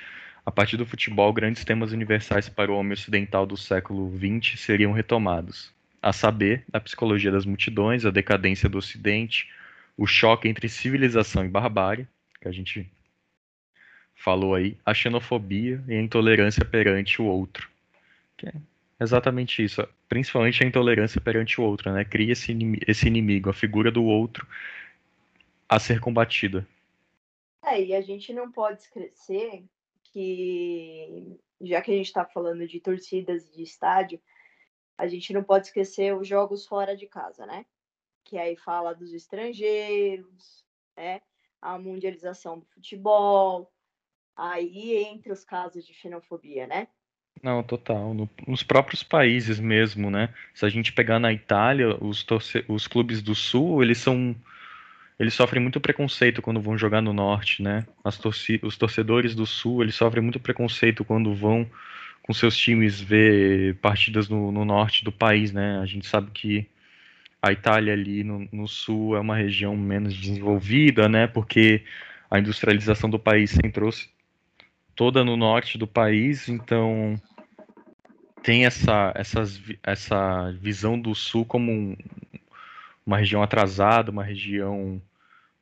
[0.47, 4.93] A partir do futebol, grandes temas universais para o homem ocidental do século XX seriam
[4.93, 5.75] retomados.
[6.01, 9.51] A saber, a psicologia das multidões, a decadência do Ocidente,
[9.97, 12.07] o choque entre civilização e barbárie,
[12.41, 12.89] que a gente
[14.15, 17.69] falou aí, a xenofobia e a intolerância perante o outro.
[18.37, 18.55] Que é
[19.01, 22.05] exatamente isso principalmente a intolerância perante o outro, né?
[22.05, 24.47] Cria esse inimigo, esse inimigo, a figura do outro
[25.69, 26.67] a ser combatida.
[27.65, 29.65] É, e a gente não pode esquecer
[30.17, 34.19] que, já que a gente está falando de torcidas de estádio,
[34.97, 37.67] a gente não pode esquecer os jogos fora de casa, né?
[38.25, 40.65] Que aí fala dos estrangeiros,
[40.97, 41.21] né?
[41.61, 43.71] A mundialização do futebol,
[44.35, 46.89] aí entre os casos de xenofobia, né?
[47.43, 48.15] Não, total.
[48.15, 50.33] No, nos próprios países mesmo, né?
[50.55, 54.35] Se a gente pegar na Itália, os, torce, os clubes do sul, eles são.
[55.19, 57.87] Eles sofrem muito preconceito quando vão jogar no norte, né?
[58.21, 61.69] Torci, os torcedores do sul, eles sofrem muito preconceito quando vão
[62.23, 65.79] com seus times ver partidas no, no norte do país, né?
[65.79, 66.69] A gente sabe que
[67.41, 71.27] a Itália ali no, no sul é uma região menos desenvolvida, né?
[71.27, 71.83] Porque
[72.31, 74.11] a industrialização do país centrou-se
[74.95, 77.15] toda no norte do país, então
[78.43, 81.97] tem essa, essas, essa visão do sul como um,
[83.07, 85.01] uma região atrasada, uma região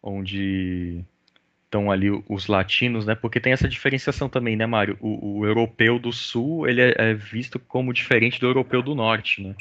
[0.03, 1.05] onde
[1.65, 3.15] estão ali os latinos, né?
[3.15, 4.97] Porque tem essa diferenciação também, né, Mário?
[5.01, 9.43] O, o europeu do sul ele é, é, visto como diferente do europeu do norte,
[9.43, 9.55] né?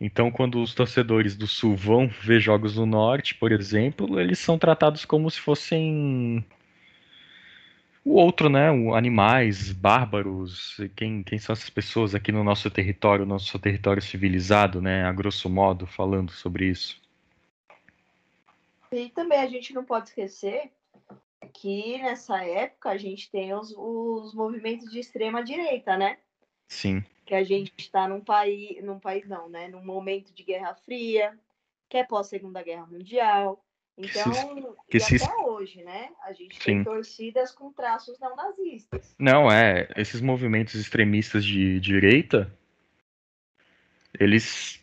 [0.00, 4.58] Então, quando os torcedores do sul vão ver jogos do norte, por exemplo, eles são
[4.58, 6.42] tratados como se fossem
[8.04, 8.68] o outro, né?
[8.94, 15.04] Animais, bárbaros, quem, quem são essas pessoas aqui no nosso território, nosso território civilizado, né?
[15.04, 17.00] A grosso modo, falando sobre isso.
[18.92, 20.70] E também a gente não pode esquecer
[21.52, 26.18] que nessa época a gente tem os, os movimentos de extrema direita, né?
[26.66, 27.04] Sim.
[27.26, 29.68] Que a gente está num país, num país não, né?
[29.68, 31.38] Num momento de Guerra Fria,
[31.88, 33.62] que é pós Segunda Guerra Mundial,
[34.04, 35.16] então, que se...
[35.16, 36.08] até hoje, né?
[36.24, 36.64] A gente Sim.
[36.64, 39.14] tem torcidas com traços não nazistas.
[39.18, 39.88] Não, é.
[39.96, 42.52] Esses movimentos extremistas de direita,
[44.18, 44.80] eles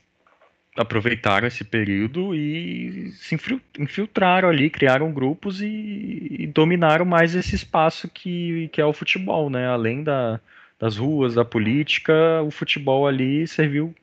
[0.78, 3.36] aproveitaram esse período e se
[3.80, 9.50] infiltraram ali, criaram grupos e, e dominaram mais esse espaço que, que é o futebol,
[9.50, 9.68] né?
[9.68, 10.40] Além da,
[10.80, 13.94] das ruas, da política, o futebol ali serviu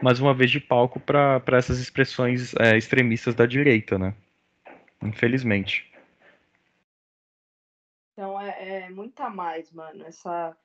[0.00, 4.14] mais uma vez de palco para essas expressões é, extremistas da direita, né?
[5.02, 5.92] Infelizmente.
[8.12, 10.56] Então é, é muita mais, mano, essa,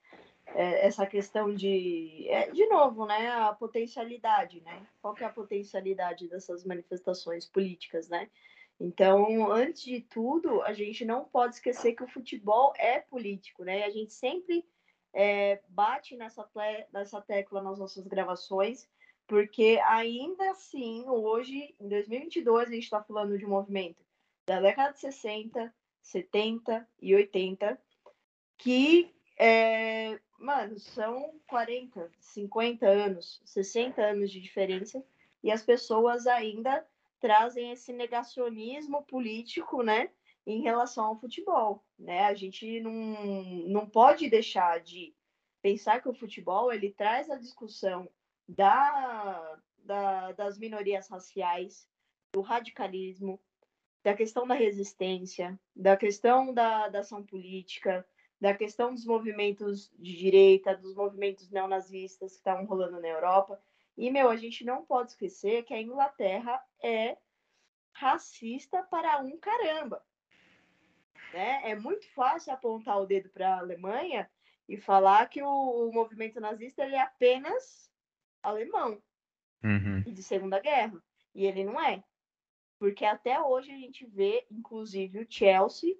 [0.47, 2.27] é, essa questão de.
[2.29, 3.29] É, de novo, né?
[3.31, 4.85] A potencialidade, né?
[5.01, 8.29] Qual que é a potencialidade dessas manifestações políticas, né?
[8.79, 13.79] Então, antes de tudo, a gente não pode esquecer que o futebol é político, né?
[13.79, 14.63] E a gente sempre
[15.13, 16.47] é, bate nessa,
[16.93, 18.87] nessa tecla nas nossas gravações,
[19.25, 24.06] Porque ainda assim, hoje, em 2022, a gente está falando de movimento
[24.47, 27.77] da década de 60, 70 e 80,
[28.57, 35.03] que, é, mano, são 40, 50 anos, 60 anos de diferença,
[35.43, 36.87] e as pessoas ainda
[37.19, 40.09] trazem esse negacionismo político, né,
[40.45, 42.23] em relação ao futebol, né?
[42.23, 42.93] A gente não,
[43.67, 45.13] não pode deixar de
[45.61, 48.09] pensar que o futebol ele traz a discussão
[48.47, 51.85] da, da, das minorias raciais,
[52.31, 53.41] do radicalismo,
[54.07, 58.07] da questão da resistência, da questão da, da ação política,
[58.39, 63.61] da questão dos movimentos de direita, dos movimentos neonazistas que estavam rolando na Europa.
[63.97, 67.17] E, meu, a gente não pode esquecer que a Inglaterra é
[67.91, 70.01] racista para um caramba.
[71.33, 71.71] Né?
[71.71, 74.31] É muito fácil apontar o dedo para a Alemanha
[74.69, 77.91] e falar que o, o, movimento nazista ele é apenas
[78.41, 79.03] alemão
[79.61, 80.01] uhum.
[80.05, 81.03] e de Segunda Guerra.
[81.35, 82.01] E ele não é.
[82.79, 85.95] Porque até hoje a gente vê, inclusive, o Chelsea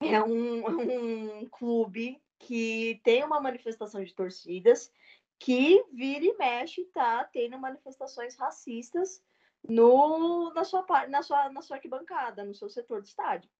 [0.00, 0.64] é um,
[1.40, 4.92] um clube que tem uma manifestação de torcidas
[5.38, 9.22] que vira e mexe tá tendo manifestações racistas
[9.68, 13.50] no, na, sua, na, sua, na sua arquibancada, no seu setor do estádio.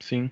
[0.00, 0.30] Sim.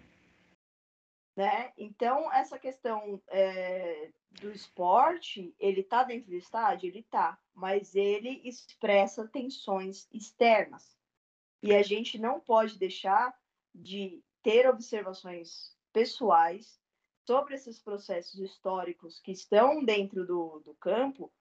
[1.36, 1.72] Né?
[1.78, 6.88] Então, essa questão é, do esporte, ele tá dentro do estádio?
[6.88, 10.99] Ele tá, mas ele expressa tensões externas.
[11.62, 13.34] E a gente não pode deixar
[13.74, 16.80] de ter observações pessoais
[17.26, 21.32] sobre esses processos históricos que estão dentro do, do campo,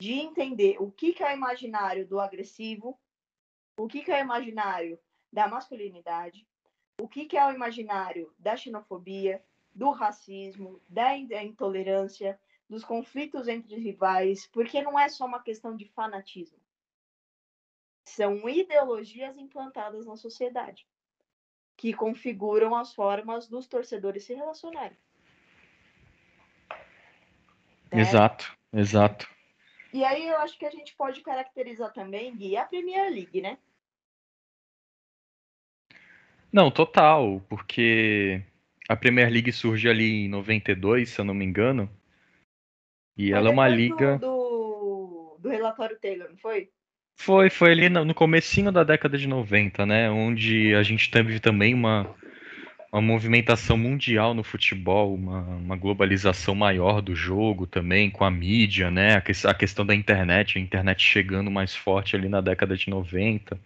[0.00, 2.98] de entender o que, que é o imaginário do agressivo,
[3.78, 4.98] o que, que é o imaginário
[5.32, 6.46] da masculinidade,
[7.00, 13.76] o que, que é o imaginário da xenofobia, do racismo, da intolerância, dos conflitos entre
[13.76, 16.58] rivais, porque não é só uma questão de fanatismo.
[18.16, 20.86] São ideologias implantadas na sociedade
[21.76, 24.96] que configuram as formas dos torcedores se relacionarem.
[27.92, 28.00] Né?
[28.00, 29.28] Exato, exato.
[29.92, 33.58] E aí eu acho que a gente pode caracterizar também, Gui, a Premier League, né?
[36.50, 38.42] Não, total, porque
[38.88, 41.86] a Premier League surge ali em 92, se eu não me engano.
[43.14, 44.16] E foi ela é uma liga.
[44.16, 46.72] Do, do relatório Taylor, não foi?
[47.16, 50.10] Foi, foi ali no comecinho da década de 90, né?
[50.10, 52.14] Onde a gente teve também uma,
[52.92, 58.90] uma movimentação mundial no futebol, uma, uma globalização maior do jogo também, com a mídia,
[58.90, 59.16] né?
[59.16, 62.88] A, que, a questão da internet, a internet chegando mais forte ali na década de
[62.88, 63.58] 90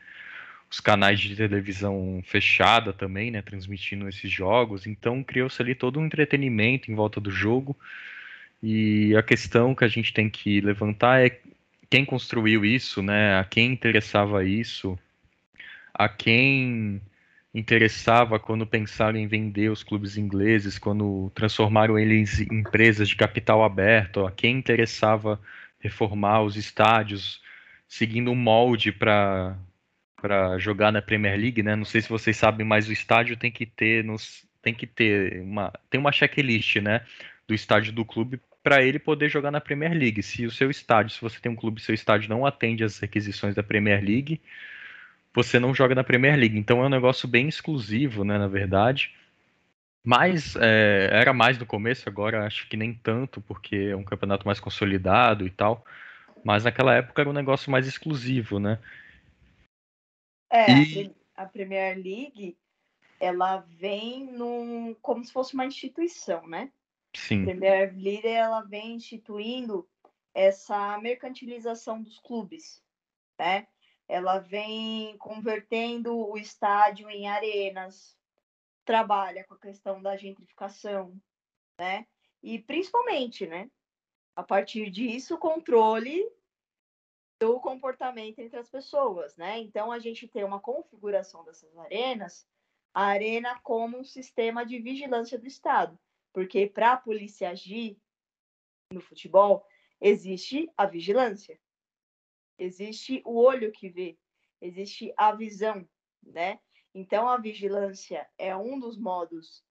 [0.70, 4.86] os canais de televisão fechada também, né, transmitindo esses jogos.
[4.86, 7.76] Então criou-se ali todo um entretenimento em volta do jogo.
[8.62, 11.40] E a questão que a gente tem que levantar é
[11.90, 13.38] quem construiu isso, né?
[13.38, 14.98] A quem interessava isso?
[15.92, 17.02] A quem
[17.52, 23.64] interessava quando pensaram em vender os clubes ingleses, quando transformaram eles em empresas de capital
[23.64, 24.24] aberto?
[24.24, 25.40] A quem interessava
[25.80, 27.42] reformar os estádios,
[27.88, 29.58] seguindo um molde para
[30.16, 31.74] para jogar na Premier League, né?
[31.74, 35.40] Não sei se vocês sabem, mas o estádio tem que ter nos, tem que ter
[35.42, 37.04] uma tem uma checklist, né,
[37.48, 40.22] do estádio do clube para ele poder jogar na Premier League.
[40.22, 43.54] Se o seu estádio, se você tem um clube, seu estádio não atende às requisições
[43.54, 44.40] da Premier League,
[45.32, 46.58] você não joga na Premier League.
[46.58, 49.14] Então é um negócio bem exclusivo, né, na verdade.
[50.02, 54.46] Mas é, era mais no começo, agora acho que nem tanto, porque é um campeonato
[54.46, 55.84] mais consolidado e tal.
[56.42, 58.78] Mas naquela época era um negócio mais exclusivo, né?
[60.50, 61.14] É, e...
[61.36, 62.56] a Premier League,
[63.20, 66.70] ela vem num, como se fosse uma instituição, né?
[67.14, 67.42] Sim.
[67.42, 69.88] A Premier League, ela vem instituindo
[70.34, 72.82] essa mercantilização dos clubes,
[73.38, 73.66] né?
[74.08, 78.16] Ela vem convertendo o estádio em arenas,
[78.84, 81.20] trabalha com a questão da gentrificação,
[81.78, 82.06] né?
[82.42, 83.70] E principalmente, né?
[84.34, 86.24] A partir disso, o controle
[87.40, 89.58] do comportamento entre as pessoas, né?
[89.58, 92.46] Então a gente tem uma configuração dessas arenas,
[92.92, 95.98] a arena como um sistema de vigilância do Estado,
[96.32, 97.98] porque para a polícia agir
[98.92, 99.66] no futebol
[100.00, 101.60] existe a vigilância,
[102.58, 104.18] existe o olho que vê,
[104.60, 105.88] existe a visão,
[106.22, 106.60] né?
[106.94, 109.64] Então a vigilância é um dos modos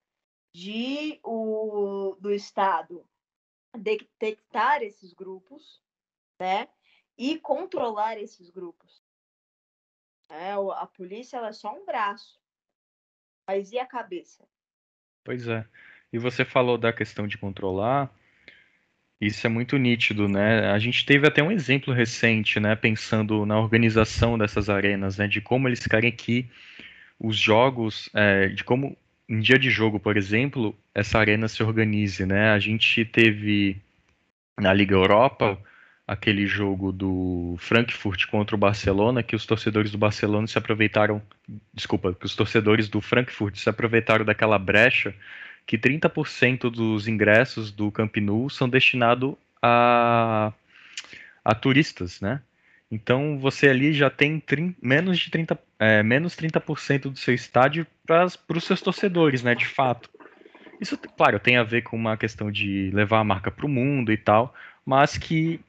[0.54, 3.06] de o do Estado
[3.78, 5.84] detectar esses grupos,
[6.40, 6.68] né?
[7.20, 9.04] e controlar esses grupos.
[10.30, 12.40] É, a polícia é só um braço,
[13.46, 14.48] mas e a cabeça?
[15.26, 15.68] Pois é.
[16.12, 18.10] E você falou da questão de controlar.
[19.22, 20.72] Isso é muito nítido, né?
[20.72, 22.76] A gente teve até um exemplo recente, né?
[22.76, 25.28] Pensando na organização dessas arenas, né?
[25.28, 26.50] De como eles querem que
[27.20, 28.98] os jogos, é, de como
[29.28, 32.52] em dia de jogo, por exemplo, essa arena se organize, né?
[32.52, 33.78] A gente teve
[34.58, 35.60] na Liga Europa
[36.08, 41.22] aquele jogo do Frankfurt contra o Barcelona, que os torcedores do Barcelona se aproveitaram,
[41.72, 45.14] desculpa, que os torcedores do Frankfurt se aproveitaram daquela brecha
[45.70, 50.52] que 30% dos ingressos do Camp Nou são destinados a,
[51.46, 52.42] a turistas, né?
[52.90, 57.86] Então você ali já tem 30, menos de 30, é, menos 30% do seu estádio
[58.04, 59.54] para os seus torcedores, né?
[59.54, 60.10] De fato.
[60.82, 64.12] Isso, claro, tem a ver com uma questão de levar a marca para o mundo
[64.12, 65.60] e tal, mas que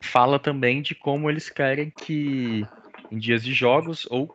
[0.00, 2.66] fala também de como eles querem que
[3.12, 4.34] em dias de jogos ou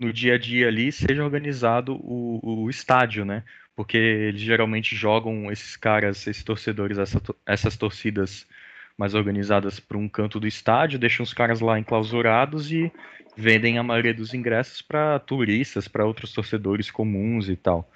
[0.00, 3.44] no dia a dia ali seja organizado o, o estádio, né?
[3.76, 8.46] Porque eles geralmente jogam esses caras, esses torcedores, essa, essas torcidas
[8.96, 12.90] mais organizadas para um canto do estádio, deixam os caras lá enclausurados e
[13.36, 17.90] vendem a maioria dos ingressos para turistas, para outros torcedores comuns e tal.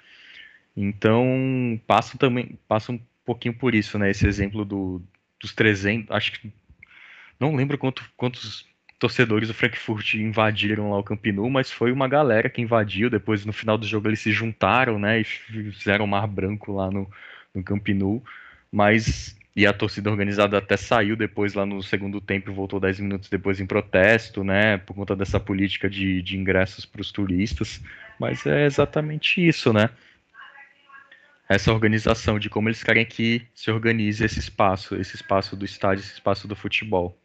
[0.77, 4.11] Então, passa também, passa um pouquinho por isso, né?
[4.11, 5.01] Esse exemplo do,
[5.39, 6.53] dos 300, acho que
[7.39, 8.67] não lembro quanto, quantos
[9.01, 13.09] torcedores do Frankfurt invadiram lá o Camp Nou, mas foi uma galera que invadiu.
[13.09, 15.19] Depois, no final do jogo, eles se juntaram, né?
[15.19, 17.09] E fizeram mar branco lá no,
[17.55, 18.23] no.
[18.71, 23.27] Mas e a torcida organizada até saiu depois lá no segundo tempo, voltou 10 minutos
[23.27, 27.81] depois em protesto, né, por conta dessa política de, de ingressos para os turistas.
[28.19, 29.89] Mas é exatamente isso, né?
[31.49, 36.03] Essa organização de como eles querem que se organize esse espaço, esse espaço do estádio,
[36.03, 37.20] esse espaço do futebol.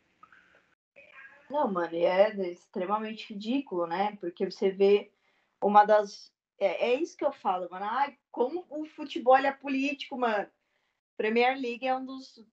[1.49, 4.17] Não, mano, é extremamente ridículo, né?
[4.17, 5.13] Porque você vê
[5.63, 6.33] uma das.
[6.59, 7.87] É, é isso que eu falo, mano.
[7.89, 10.51] Ai, como o futebol é político, mano.
[11.17, 12.45] Premier League é um dos,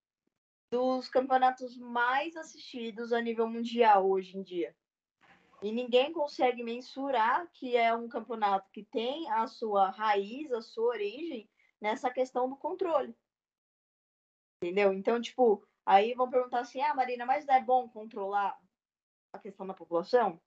[0.72, 4.76] dos campeonatos mais assistidos a nível mundial hoje em dia.
[5.62, 10.90] E ninguém consegue mensurar que é um campeonato que tem a sua raiz, a sua
[10.90, 11.50] origem
[11.82, 13.16] nessa questão do controle.
[14.62, 14.94] Entendeu?
[14.94, 18.58] Então, tipo, aí vão perguntar assim: ah, Marina, mas é bom controlar
[19.34, 20.40] a questão da população?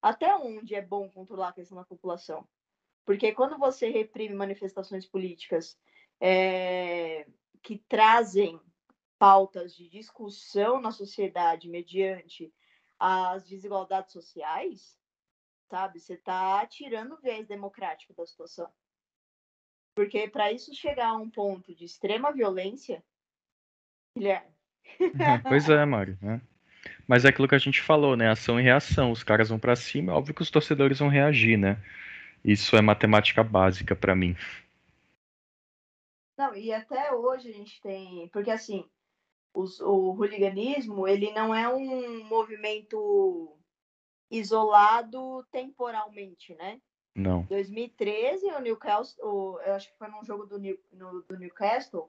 [0.00, 2.48] Até onde é bom controlar a questão da população?
[3.04, 5.76] Porque quando você reprime manifestações políticas
[6.20, 7.26] é,
[7.62, 8.60] que trazem
[9.18, 12.52] pautas de discussão na sociedade mediante
[12.98, 14.96] as desigualdades sociais,
[15.68, 15.98] sabe?
[15.98, 18.72] Você está tirando o viés democrático da situação.
[19.94, 23.04] Porque para isso chegar a um ponto de extrema violência,
[24.16, 24.56] Guilherme.
[25.48, 26.18] Pois é, Mário.
[26.22, 26.40] Né?
[27.08, 28.28] Mas é aquilo que a gente falou, né?
[28.28, 29.10] Ação e reação.
[29.10, 31.82] Os caras vão para cima, é óbvio que os torcedores vão reagir, né?
[32.44, 34.36] Isso é matemática básica para mim.
[36.36, 38.28] Não, e até hoje a gente tem.
[38.28, 38.84] Porque assim,
[39.54, 43.56] os, o hooliganismo ele não é um movimento
[44.30, 46.78] isolado temporalmente, né?
[47.14, 47.42] Não.
[47.44, 50.58] 2013, o Newcastle, o, eu acho que foi num jogo do,
[50.92, 52.08] no, do Newcastle,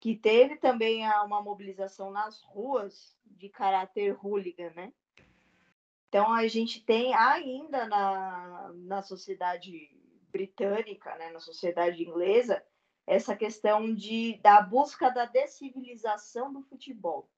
[0.00, 4.92] que teve também uma mobilização nas ruas de caráter hooligan, né?
[6.08, 9.90] Então a gente tem ainda na, na sociedade
[10.30, 12.62] britânica, né, na sociedade inglesa,
[13.06, 17.28] essa questão de, da busca da descivilização do futebol.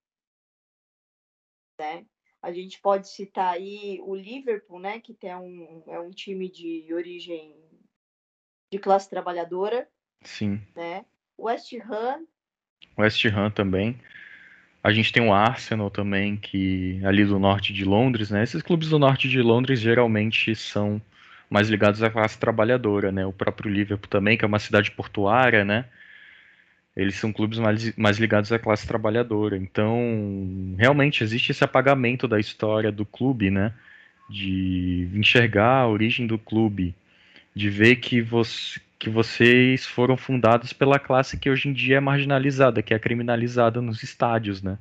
[1.79, 2.07] Né?
[2.41, 6.93] A gente pode citar aí o Liverpool, né, que tem um, é um time de
[6.95, 7.55] origem
[8.71, 9.89] de classe trabalhadora.
[10.23, 10.61] Sim.
[10.75, 11.05] Né?
[11.39, 12.27] West Ham.
[12.99, 14.01] West Ham também.
[14.87, 18.45] A gente tem o Arsenal também, que ali do norte de Londres, né?
[18.45, 21.03] Esses clubes do norte de Londres geralmente são
[21.51, 23.27] mais ligados à classe trabalhadora, né?
[23.27, 25.87] O próprio Liverpool também, que é uma cidade portuária, né?
[26.97, 29.57] Eles são clubes mais, mais ligados à classe trabalhadora.
[29.57, 29.99] Então,
[30.79, 33.73] realmente existe esse apagamento da história do clube, né?
[34.31, 36.95] De enxergar a origem do clube,
[37.53, 42.01] de ver que, você, que vocês foram fundados pela classe que hoje em dia é
[42.01, 44.79] marginalizada, que é criminalizada nos estádios, né?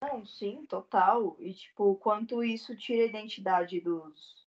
[0.00, 1.36] Não, sim, total.
[1.38, 4.46] E, tipo, o quanto isso tira a identidade dos,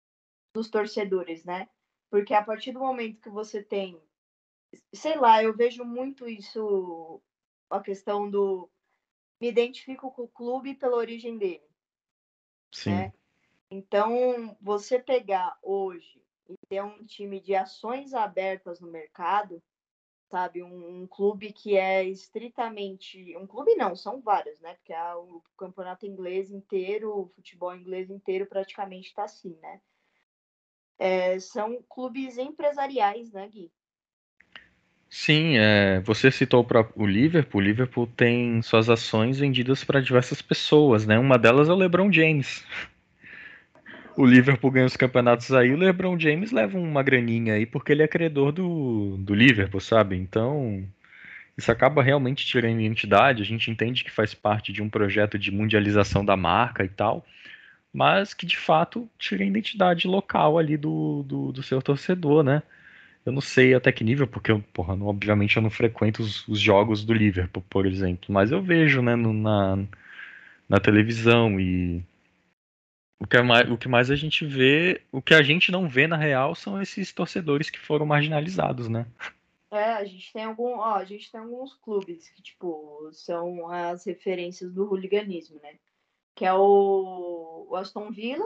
[0.53, 1.67] dos torcedores, né?
[2.09, 3.99] Porque a partir do momento que você tem,
[4.93, 7.21] sei lá, eu vejo muito isso,
[7.69, 8.69] a questão do
[9.41, 11.67] me identifico com o clube pela origem dele.
[12.71, 12.91] Sim.
[12.91, 13.13] Né?
[13.69, 19.61] Então, você pegar hoje e ter um time de ações abertas no mercado,
[20.29, 24.73] sabe, um, um, clube que é estritamente, um clube não, são vários, né?
[24.75, 29.79] Porque a, o campeonato inglês inteiro, o futebol inglês inteiro praticamente está assim, né?
[31.03, 33.71] é, são clubes empresariais, né, Gui?
[35.09, 37.61] Sim, é, você citou o o Liverpool.
[37.61, 41.19] O Liverpool tem suas ações vendidas para diversas pessoas, né?
[41.19, 42.65] Uma delas é o LeBron James.
[44.15, 48.03] O Liverpool ganha os campeonatos aí, o LeBron James leva uma graninha aí porque ele
[48.03, 50.15] é credor do, do Liverpool, sabe?
[50.15, 50.87] Então,
[51.57, 53.41] isso acaba realmente tirando identidade.
[53.41, 57.25] A gente entende que faz parte de um projeto de mundialização da marca e tal,
[57.93, 62.63] mas que de fato tira a identidade local ali do, do, do seu torcedor, né?
[63.25, 66.59] Eu não sei até que nível, porque porra, não- obviamente eu não frequento os, os
[66.59, 69.77] jogos do Liverpool, por exemplo, mas eu vejo, né, no- na,
[70.69, 72.03] na televisão e
[73.23, 75.87] o que, é mais, o que mais a gente vê, o que a gente não
[75.87, 79.07] vê na real são esses torcedores que foram marginalizados, né?
[79.71, 84.05] É, a gente tem algum, ó, a gente tem alguns clubes que, tipo, são as
[84.05, 85.79] referências do hooliganismo, né?
[86.35, 88.45] Que é o, o Aston Villa,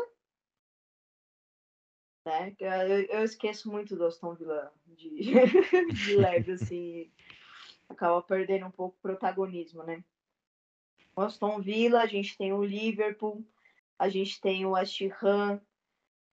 [2.23, 2.55] né?
[2.59, 5.09] Eu, eu esqueço muito do Aston Villa de,
[6.05, 7.11] de leve, assim,
[7.89, 10.03] acaba perdendo um pouco o protagonismo, né?
[11.15, 13.43] O Aston Villa, a gente tem o Liverpool,
[14.00, 15.62] a gente tem o Ham,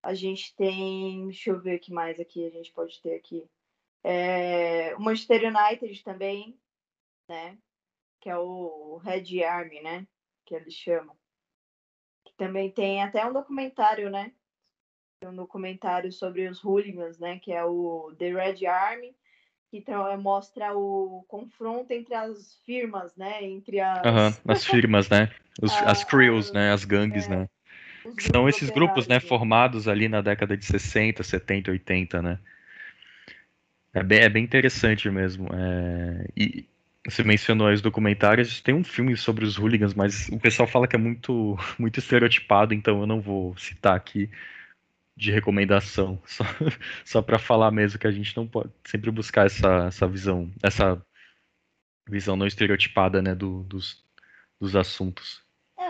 [0.02, 3.48] a gente tem, deixa eu ver o que mais aqui a gente pode ter aqui.
[4.02, 6.58] É, o Manchester United também,
[7.28, 7.56] né?
[8.20, 10.06] Que é o Red Army, né?
[10.44, 11.16] Que eles chamam.
[12.26, 14.32] Que também tem até um documentário, né?
[15.24, 17.38] Um documentário sobre os hooligans, né?
[17.38, 19.16] Que é o The Red Army,
[19.70, 23.42] que tra- mostra o confronto entre as firmas, né?
[23.42, 25.30] Entre as, Aham, as firmas, né?
[25.62, 26.72] Os- as Ah, crews, né?
[26.72, 27.48] As gangues, é, né?
[28.16, 29.16] Que são esses grupos, né?
[29.16, 32.38] operários, Formados ali na década de 60, 70, 80, né?
[33.92, 35.48] É bem, é bem interessante mesmo.
[35.54, 36.68] é, E
[37.06, 40.88] você mencionou aí os documentários, tem um filme sobre os hooligans, mas o pessoal fala
[40.88, 44.28] que é muito, muito estereotipado, então eu não vou citar aqui
[45.16, 46.44] de recomendação, só,
[47.04, 51.00] só para falar mesmo que a gente não pode sempre buscar essa, essa visão, essa
[52.08, 54.02] visão não estereotipada, né, do- dos,
[54.60, 55.43] dos assuntos.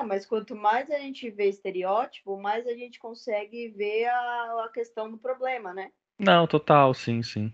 [0.05, 5.11] Mas quanto mais a gente vê estereótipo, mais a gente consegue ver a, a questão
[5.11, 5.93] do problema, né?
[6.19, 7.53] Não, total, sim, sim.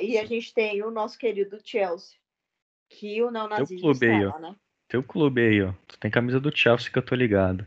[0.00, 2.18] E a gente tem o nosso querido Chelsea,
[2.88, 4.38] que o neonazismo clube aí, ó.
[4.38, 4.56] né?
[4.88, 5.72] Teu clube aí, ó.
[5.86, 7.64] Tu tem camisa do Chelsea que eu tô ligado.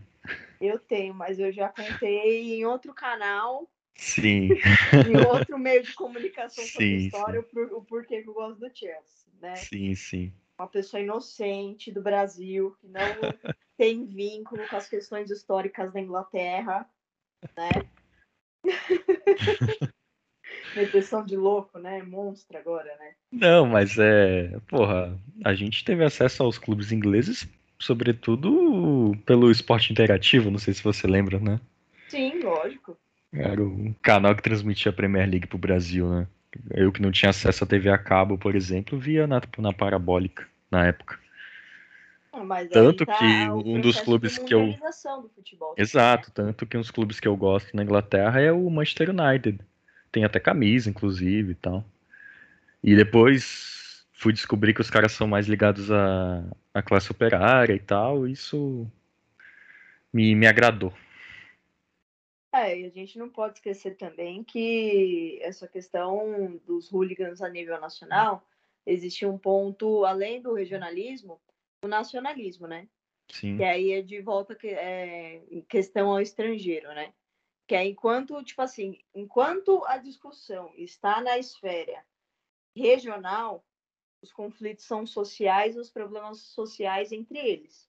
[0.59, 4.49] Eu tenho, mas eu já contei em outro canal, Sim,
[5.05, 8.75] em outro meio de comunicação sobre Sim, história, por- o porquê que eu gosto do
[8.75, 9.53] Chelsea, né?
[9.55, 10.33] sim, sim.
[10.59, 13.03] Uma pessoa inocente do Brasil, que não
[13.80, 16.86] tem vínculo com as questões históricas da Inglaterra,
[17.55, 17.69] né?
[20.75, 22.03] Depressão de louco, né?
[22.03, 23.13] Monstro agora, né?
[23.32, 24.59] Não, mas é.
[24.67, 27.47] Porra, a gente teve acesso aos clubes ingleses,
[27.80, 31.57] sobretudo pelo esporte interativo, não sei se você lembra, né?
[32.09, 32.97] Sim, lógico.
[33.32, 36.27] Era um canal que transmitia a Premier League pro Brasil, né?
[36.71, 40.45] Eu que não tinha acesso à TV a cabo, por exemplo, via na, na parabólica
[40.69, 41.17] na época.
[42.45, 44.75] Mas Tanto tá que um dos clubes que eu-
[45.35, 45.73] futebol.
[45.77, 49.59] Exato, tanto que uns clubes que eu gosto na Inglaterra é o Manchester United.
[50.11, 51.85] Tem até camisa, inclusive, e tal.
[52.83, 57.79] E depois fui descobrir que os caras são mais ligados à, à classe operária e
[57.79, 58.89] tal, e isso
[60.11, 60.93] me, me agradou.
[62.51, 67.79] É, e a gente não pode esquecer também que essa questão dos hooligans a nível
[67.79, 68.43] nacional,
[68.85, 71.39] existe um ponto, além do regionalismo,
[71.84, 72.88] o nacionalismo, né?
[73.32, 77.13] Sim, Que aí é de volta que, é, em questão ao estrangeiro, né?
[77.67, 82.03] Que é enquanto, tipo assim, enquanto a discussão está na esfera
[82.75, 83.63] regional,
[84.21, 87.88] os conflitos são sociais, os problemas sociais entre eles,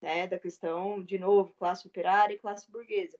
[0.00, 0.26] né?
[0.26, 3.18] Da questão, de novo, classe operária e classe burguesa.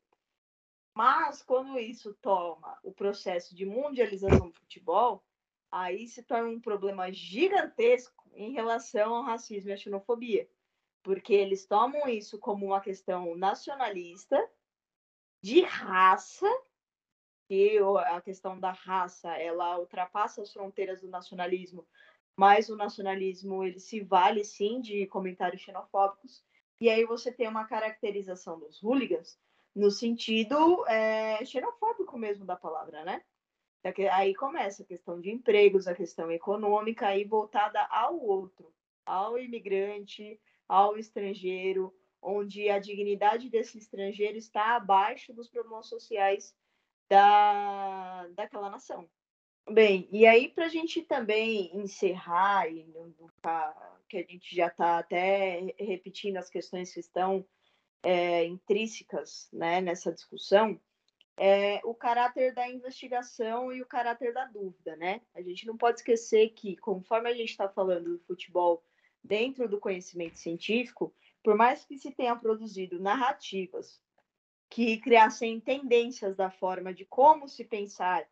[0.94, 5.22] Mas quando isso toma o processo de mundialização do futebol,
[5.70, 10.48] aí se torna um problema gigantesco em relação ao racismo e à xenofobia,
[11.02, 14.48] porque eles tomam isso como uma questão nacionalista,
[15.42, 16.46] de raça,
[17.48, 21.86] e o- a questão da raça ela ultrapassa as fronteiras do nacionalismo,
[22.36, 26.44] mas o nacionalismo ele se vale sim de comentários xenofóbicos,
[26.80, 29.38] e aí você tem uma caracterização dos hooligans
[29.74, 33.24] no sentido é, xenofóbico mesmo da palavra, né?
[33.84, 38.72] É Aí começa a questão de empregos, a questão econômica, aí voltada ao outro,
[39.04, 46.54] ao imigrante, ao estrangeiro, onde a dignidade desse estrangeiro está abaixo dos problemas sociais
[47.08, 49.08] da, daquela nação.
[49.68, 53.12] Bem, e aí para a gente também encerrar e não
[54.08, 57.44] que a gente já está até repetindo as questões que estão
[58.02, 60.80] é, intrínsecas né, nessa discussão,
[61.36, 65.20] é o caráter da investigação e o caráter da dúvida, né?
[65.34, 68.84] A gente não pode esquecer que, conforme a gente está falando do futebol
[69.22, 74.00] dentro do conhecimento científico, por mais que se tenha produzido narrativas
[74.68, 78.26] que criassem tendências da forma de como se pensar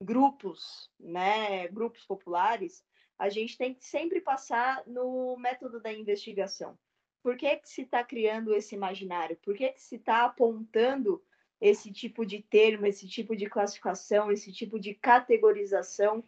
[0.00, 2.84] grupos, né, grupos populares,
[3.18, 6.78] a gente tem que sempre passar no método da investigação.
[7.22, 9.36] Por que, que se está criando esse imaginário?
[9.42, 11.24] Por que, que se está apontando
[11.60, 16.22] esse tipo de termo, esse tipo de classificação, esse tipo de categorização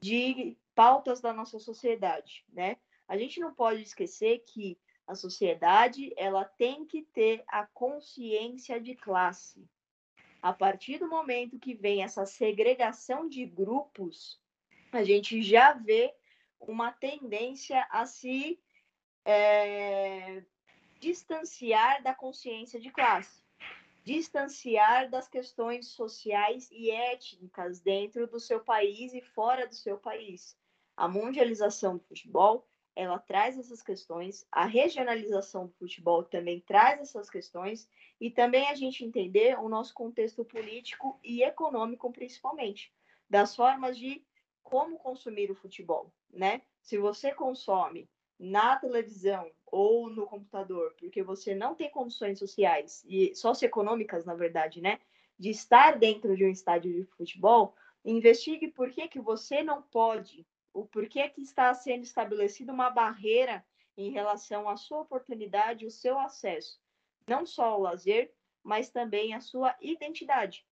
[0.00, 2.76] de pautas da nossa sociedade, né?
[3.06, 8.94] A gente não pode esquecer que a sociedade ela tem que ter a consciência de
[8.94, 9.68] classe.
[10.40, 14.40] A partir do momento que vem essa segregação de grupos,
[14.90, 16.12] a gente já vê
[16.58, 18.58] uma tendência a se
[19.24, 20.42] é,
[20.98, 23.41] distanciar da consciência de classe,
[24.02, 30.56] distanciar das questões sociais e étnicas dentro do seu país e fora do seu país.
[30.96, 37.30] A mundialização do futebol ela traz essas questões, a regionalização do futebol também traz essas
[37.30, 37.88] questões,
[38.20, 42.92] e também a gente entender o nosso contexto político e econômico, principalmente,
[43.28, 44.24] das formas de
[44.62, 46.62] como consumir o futebol, né?
[46.82, 53.34] Se você consome na televisão ou no computador, porque você não tem condições sociais e
[53.34, 55.00] socioeconômicas, na verdade, né,
[55.38, 60.46] de estar dentro de um estádio de futebol, investigue por que, que você não pode
[60.74, 63.64] o porquê que está sendo estabelecida uma barreira
[63.96, 66.80] em relação à sua oportunidade, o seu acesso,
[67.26, 70.66] não só ao lazer, mas também à sua identidade,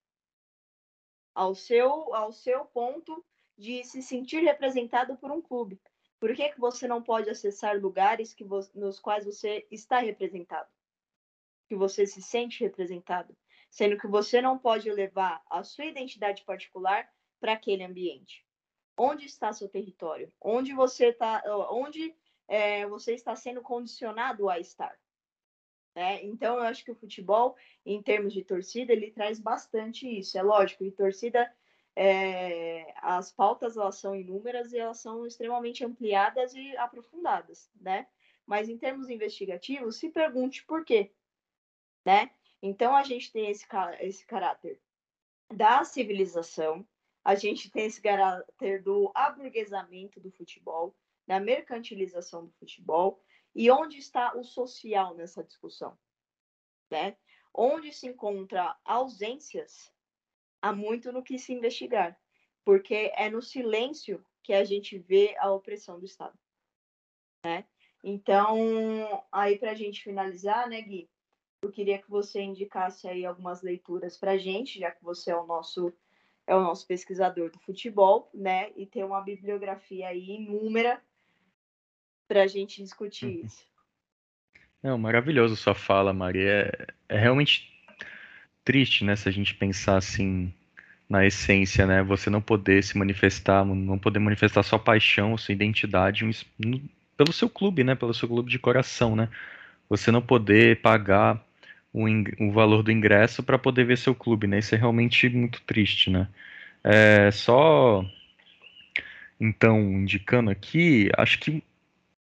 [1.35, 3.25] ao seu, ao seu ponto
[3.57, 5.81] de se sentir representado por um clube.
[6.21, 8.45] Por que, que você não pode acessar lugares que
[8.75, 10.69] nos quais você está representado?
[11.67, 13.37] Que você se sente representado?
[13.71, 17.11] Sendo que você não pode levar a sua identidade particular
[17.41, 18.45] para aquele ambiente
[19.01, 22.15] onde está seu território, onde você está, onde
[22.47, 24.95] é, você está sendo condicionado a estar.
[25.97, 26.23] Né?
[26.23, 30.37] Então, eu acho que o futebol, em termos de torcida, ele traz bastante isso.
[30.37, 31.51] É lógico, e torcida,
[32.03, 38.09] é, as pautas elas são inúmeras e elas são extremamente ampliadas e aprofundadas, né?
[38.47, 41.13] Mas em termos investigativos, se pergunte por quê,
[42.03, 42.31] né?
[42.63, 43.67] Então, a gente tem esse,
[44.01, 44.81] esse caráter
[45.53, 46.89] da civilização,
[47.23, 50.97] a gente tem esse caráter do aburguesamento do futebol,
[51.27, 53.23] da mercantilização do futebol,
[53.55, 55.99] e onde está o social nessa discussão?
[56.91, 57.15] Né?
[57.53, 59.93] Onde se encontra ausências,
[60.61, 62.19] há muito no que se investigar,
[62.65, 66.39] porque é no silêncio que a gente vê a opressão do Estado.
[67.45, 67.65] Né?
[68.03, 71.09] Então, aí para a gente finalizar, né, Gui,
[71.63, 75.37] eu queria que você indicasse aí algumas leituras para a gente, já que você é
[75.37, 75.93] o nosso
[76.47, 78.73] é o nosso pesquisador do futebol, né?
[78.75, 81.01] E tem uma bibliografia aí inúmera
[82.27, 83.45] para a gente discutir uhum.
[83.45, 83.65] isso.
[84.83, 86.73] Não, maravilhoso sua fala, Maria.
[87.09, 87.80] É, é, realmente
[88.71, 89.17] triste, né?
[89.17, 90.53] Se a gente pensar assim
[91.09, 92.05] na essência, né?
[92.05, 96.25] Você não poder se manifestar, não poder manifestar sua paixão, sua identidade
[97.17, 97.97] pelo seu clube, né?
[97.97, 99.29] Pelo seu clube de coração, né?
[99.89, 101.45] Você não poder pagar
[101.93, 102.05] o,
[102.39, 104.61] o valor do ingresso para poder ver seu clube, né?
[104.61, 106.29] Isso é realmente muito triste, né?
[106.85, 108.05] É, só
[109.41, 111.61] então indicando aqui, acho que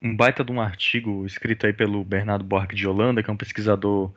[0.02, 3.36] um baita de um artigo escrito aí pelo Bernardo Borg de Holanda, que é um
[3.36, 4.12] pesquisador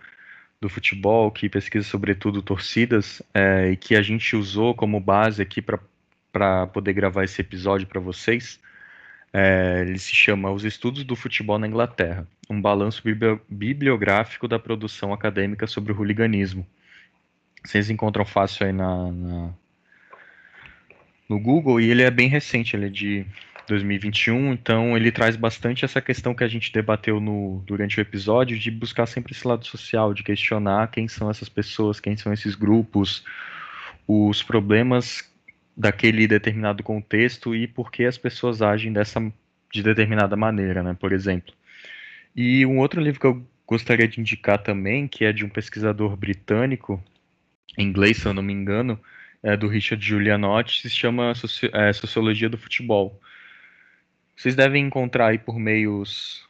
[0.60, 5.62] do futebol que pesquisa sobretudo torcidas é, e que a gente usou como base aqui
[5.62, 8.60] para poder gravar esse episódio para vocês.
[9.32, 13.03] É, ele se chama Os Estudos do Futebol na Inglaterra, um balanço
[13.47, 16.66] bibliográfico da produção acadêmica sobre o hooliganismo.
[17.64, 19.53] Vocês encontram fácil aí na, na,
[21.28, 23.26] no Google e ele é bem recente, ele é de
[23.68, 28.57] 2021, então ele traz bastante essa questão que a gente debateu no, durante o episódio
[28.57, 32.55] de buscar sempre esse lado social, de questionar quem são essas pessoas, quem são esses
[32.55, 33.24] grupos,
[34.07, 35.30] os problemas
[35.76, 39.22] daquele determinado contexto e por que as pessoas agem dessa
[39.72, 41.53] de determinada maneira, né, por exemplo.
[42.36, 46.15] E um outro livro que eu gostaria de indicar também, que é de um pesquisador
[46.15, 47.03] britânico,
[47.78, 48.99] em inglês, se eu não me engano,
[49.43, 51.34] é do Richard Giulianotti, se chama
[51.74, 53.20] é, Sociologia do Futebol.
[54.38, 56.47] Vocês devem encontrar aí por meios,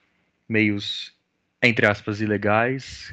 [0.47, 1.15] meios
[1.63, 3.11] entre aspas, ilegais.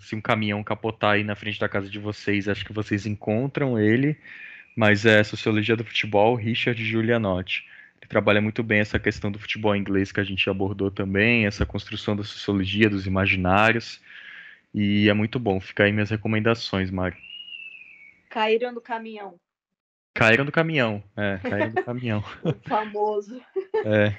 [0.00, 3.80] Se um caminhão capotar aí na frente da casa de vocês, acho que vocês encontram
[3.80, 4.16] ele
[4.76, 7.66] mas é Sociologia do Futebol, Richard Giulianotti.
[8.00, 11.66] Ele trabalha muito bem essa questão do futebol inglês que a gente abordou também, essa
[11.66, 14.00] construção da sociologia, dos imaginários,
[14.72, 15.60] e é muito bom.
[15.60, 17.18] Fica aí minhas recomendações, Mário.
[18.30, 19.34] Caíram do caminhão.
[20.20, 21.02] Caíram do caminhão.
[21.16, 22.22] É, caíram do caminhão.
[22.68, 23.40] Famoso.
[23.86, 24.14] É.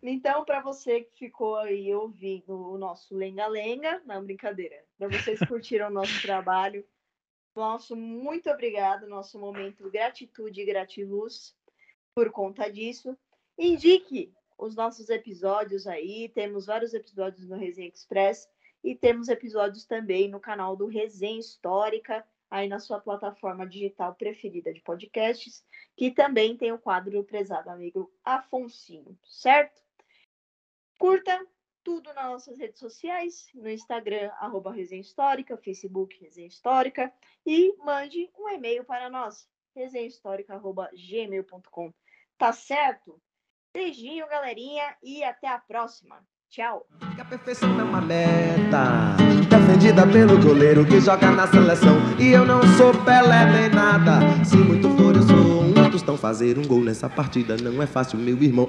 [0.00, 5.46] Então, para você que ficou aí ouvindo o nosso lenga-lenga, não brincadeira, para vocês que
[5.46, 6.86] curtiram o nosso trabalho,
[7.56, 11.56] nosso muito obrigado, nosso momento gratitude e gratiluz
[12.14, 13.18] por conta disso.
[13.58, 18.48] Indique os nossos episódios aí, temos vários episódios no Resenha Express
[18.84, 24.72] e temos episódios também no canal do Resenha Histórica, aí na sua plataforma digital preferida
[24.74, 25.64] de podcasts,
[25.96, 29.80] que também tem o quadro do prezado amigo Afonsinho, certo?
[30.98, 31.46] Curta
[31.82, 37.10] tudo nas nossas redes sociais, no Instagram, arroba Resenha Histórica, Facebook Resenha Histórica,
[37.46, 41.94] e mande um e-mail para nós, resenhahistórica.gmail.com.
[42.36, 43.18] Tá certo?
[43.72, 46.22] Beijinho, galerinha, e até a próxima.
[46.50, 46.86] Tchau.
[49.72, 51.96] Defendida pelo goleiro que joga na seleção.
[52.18, 54.20] E eu não sou Pelé nem nada.
[54.44, 55.72] Se muito for eu sou um.
[55.90, 57.56] Tostão fazer um gol nessa partida.
[57.56, 58.68] Não é fácil, meu irmão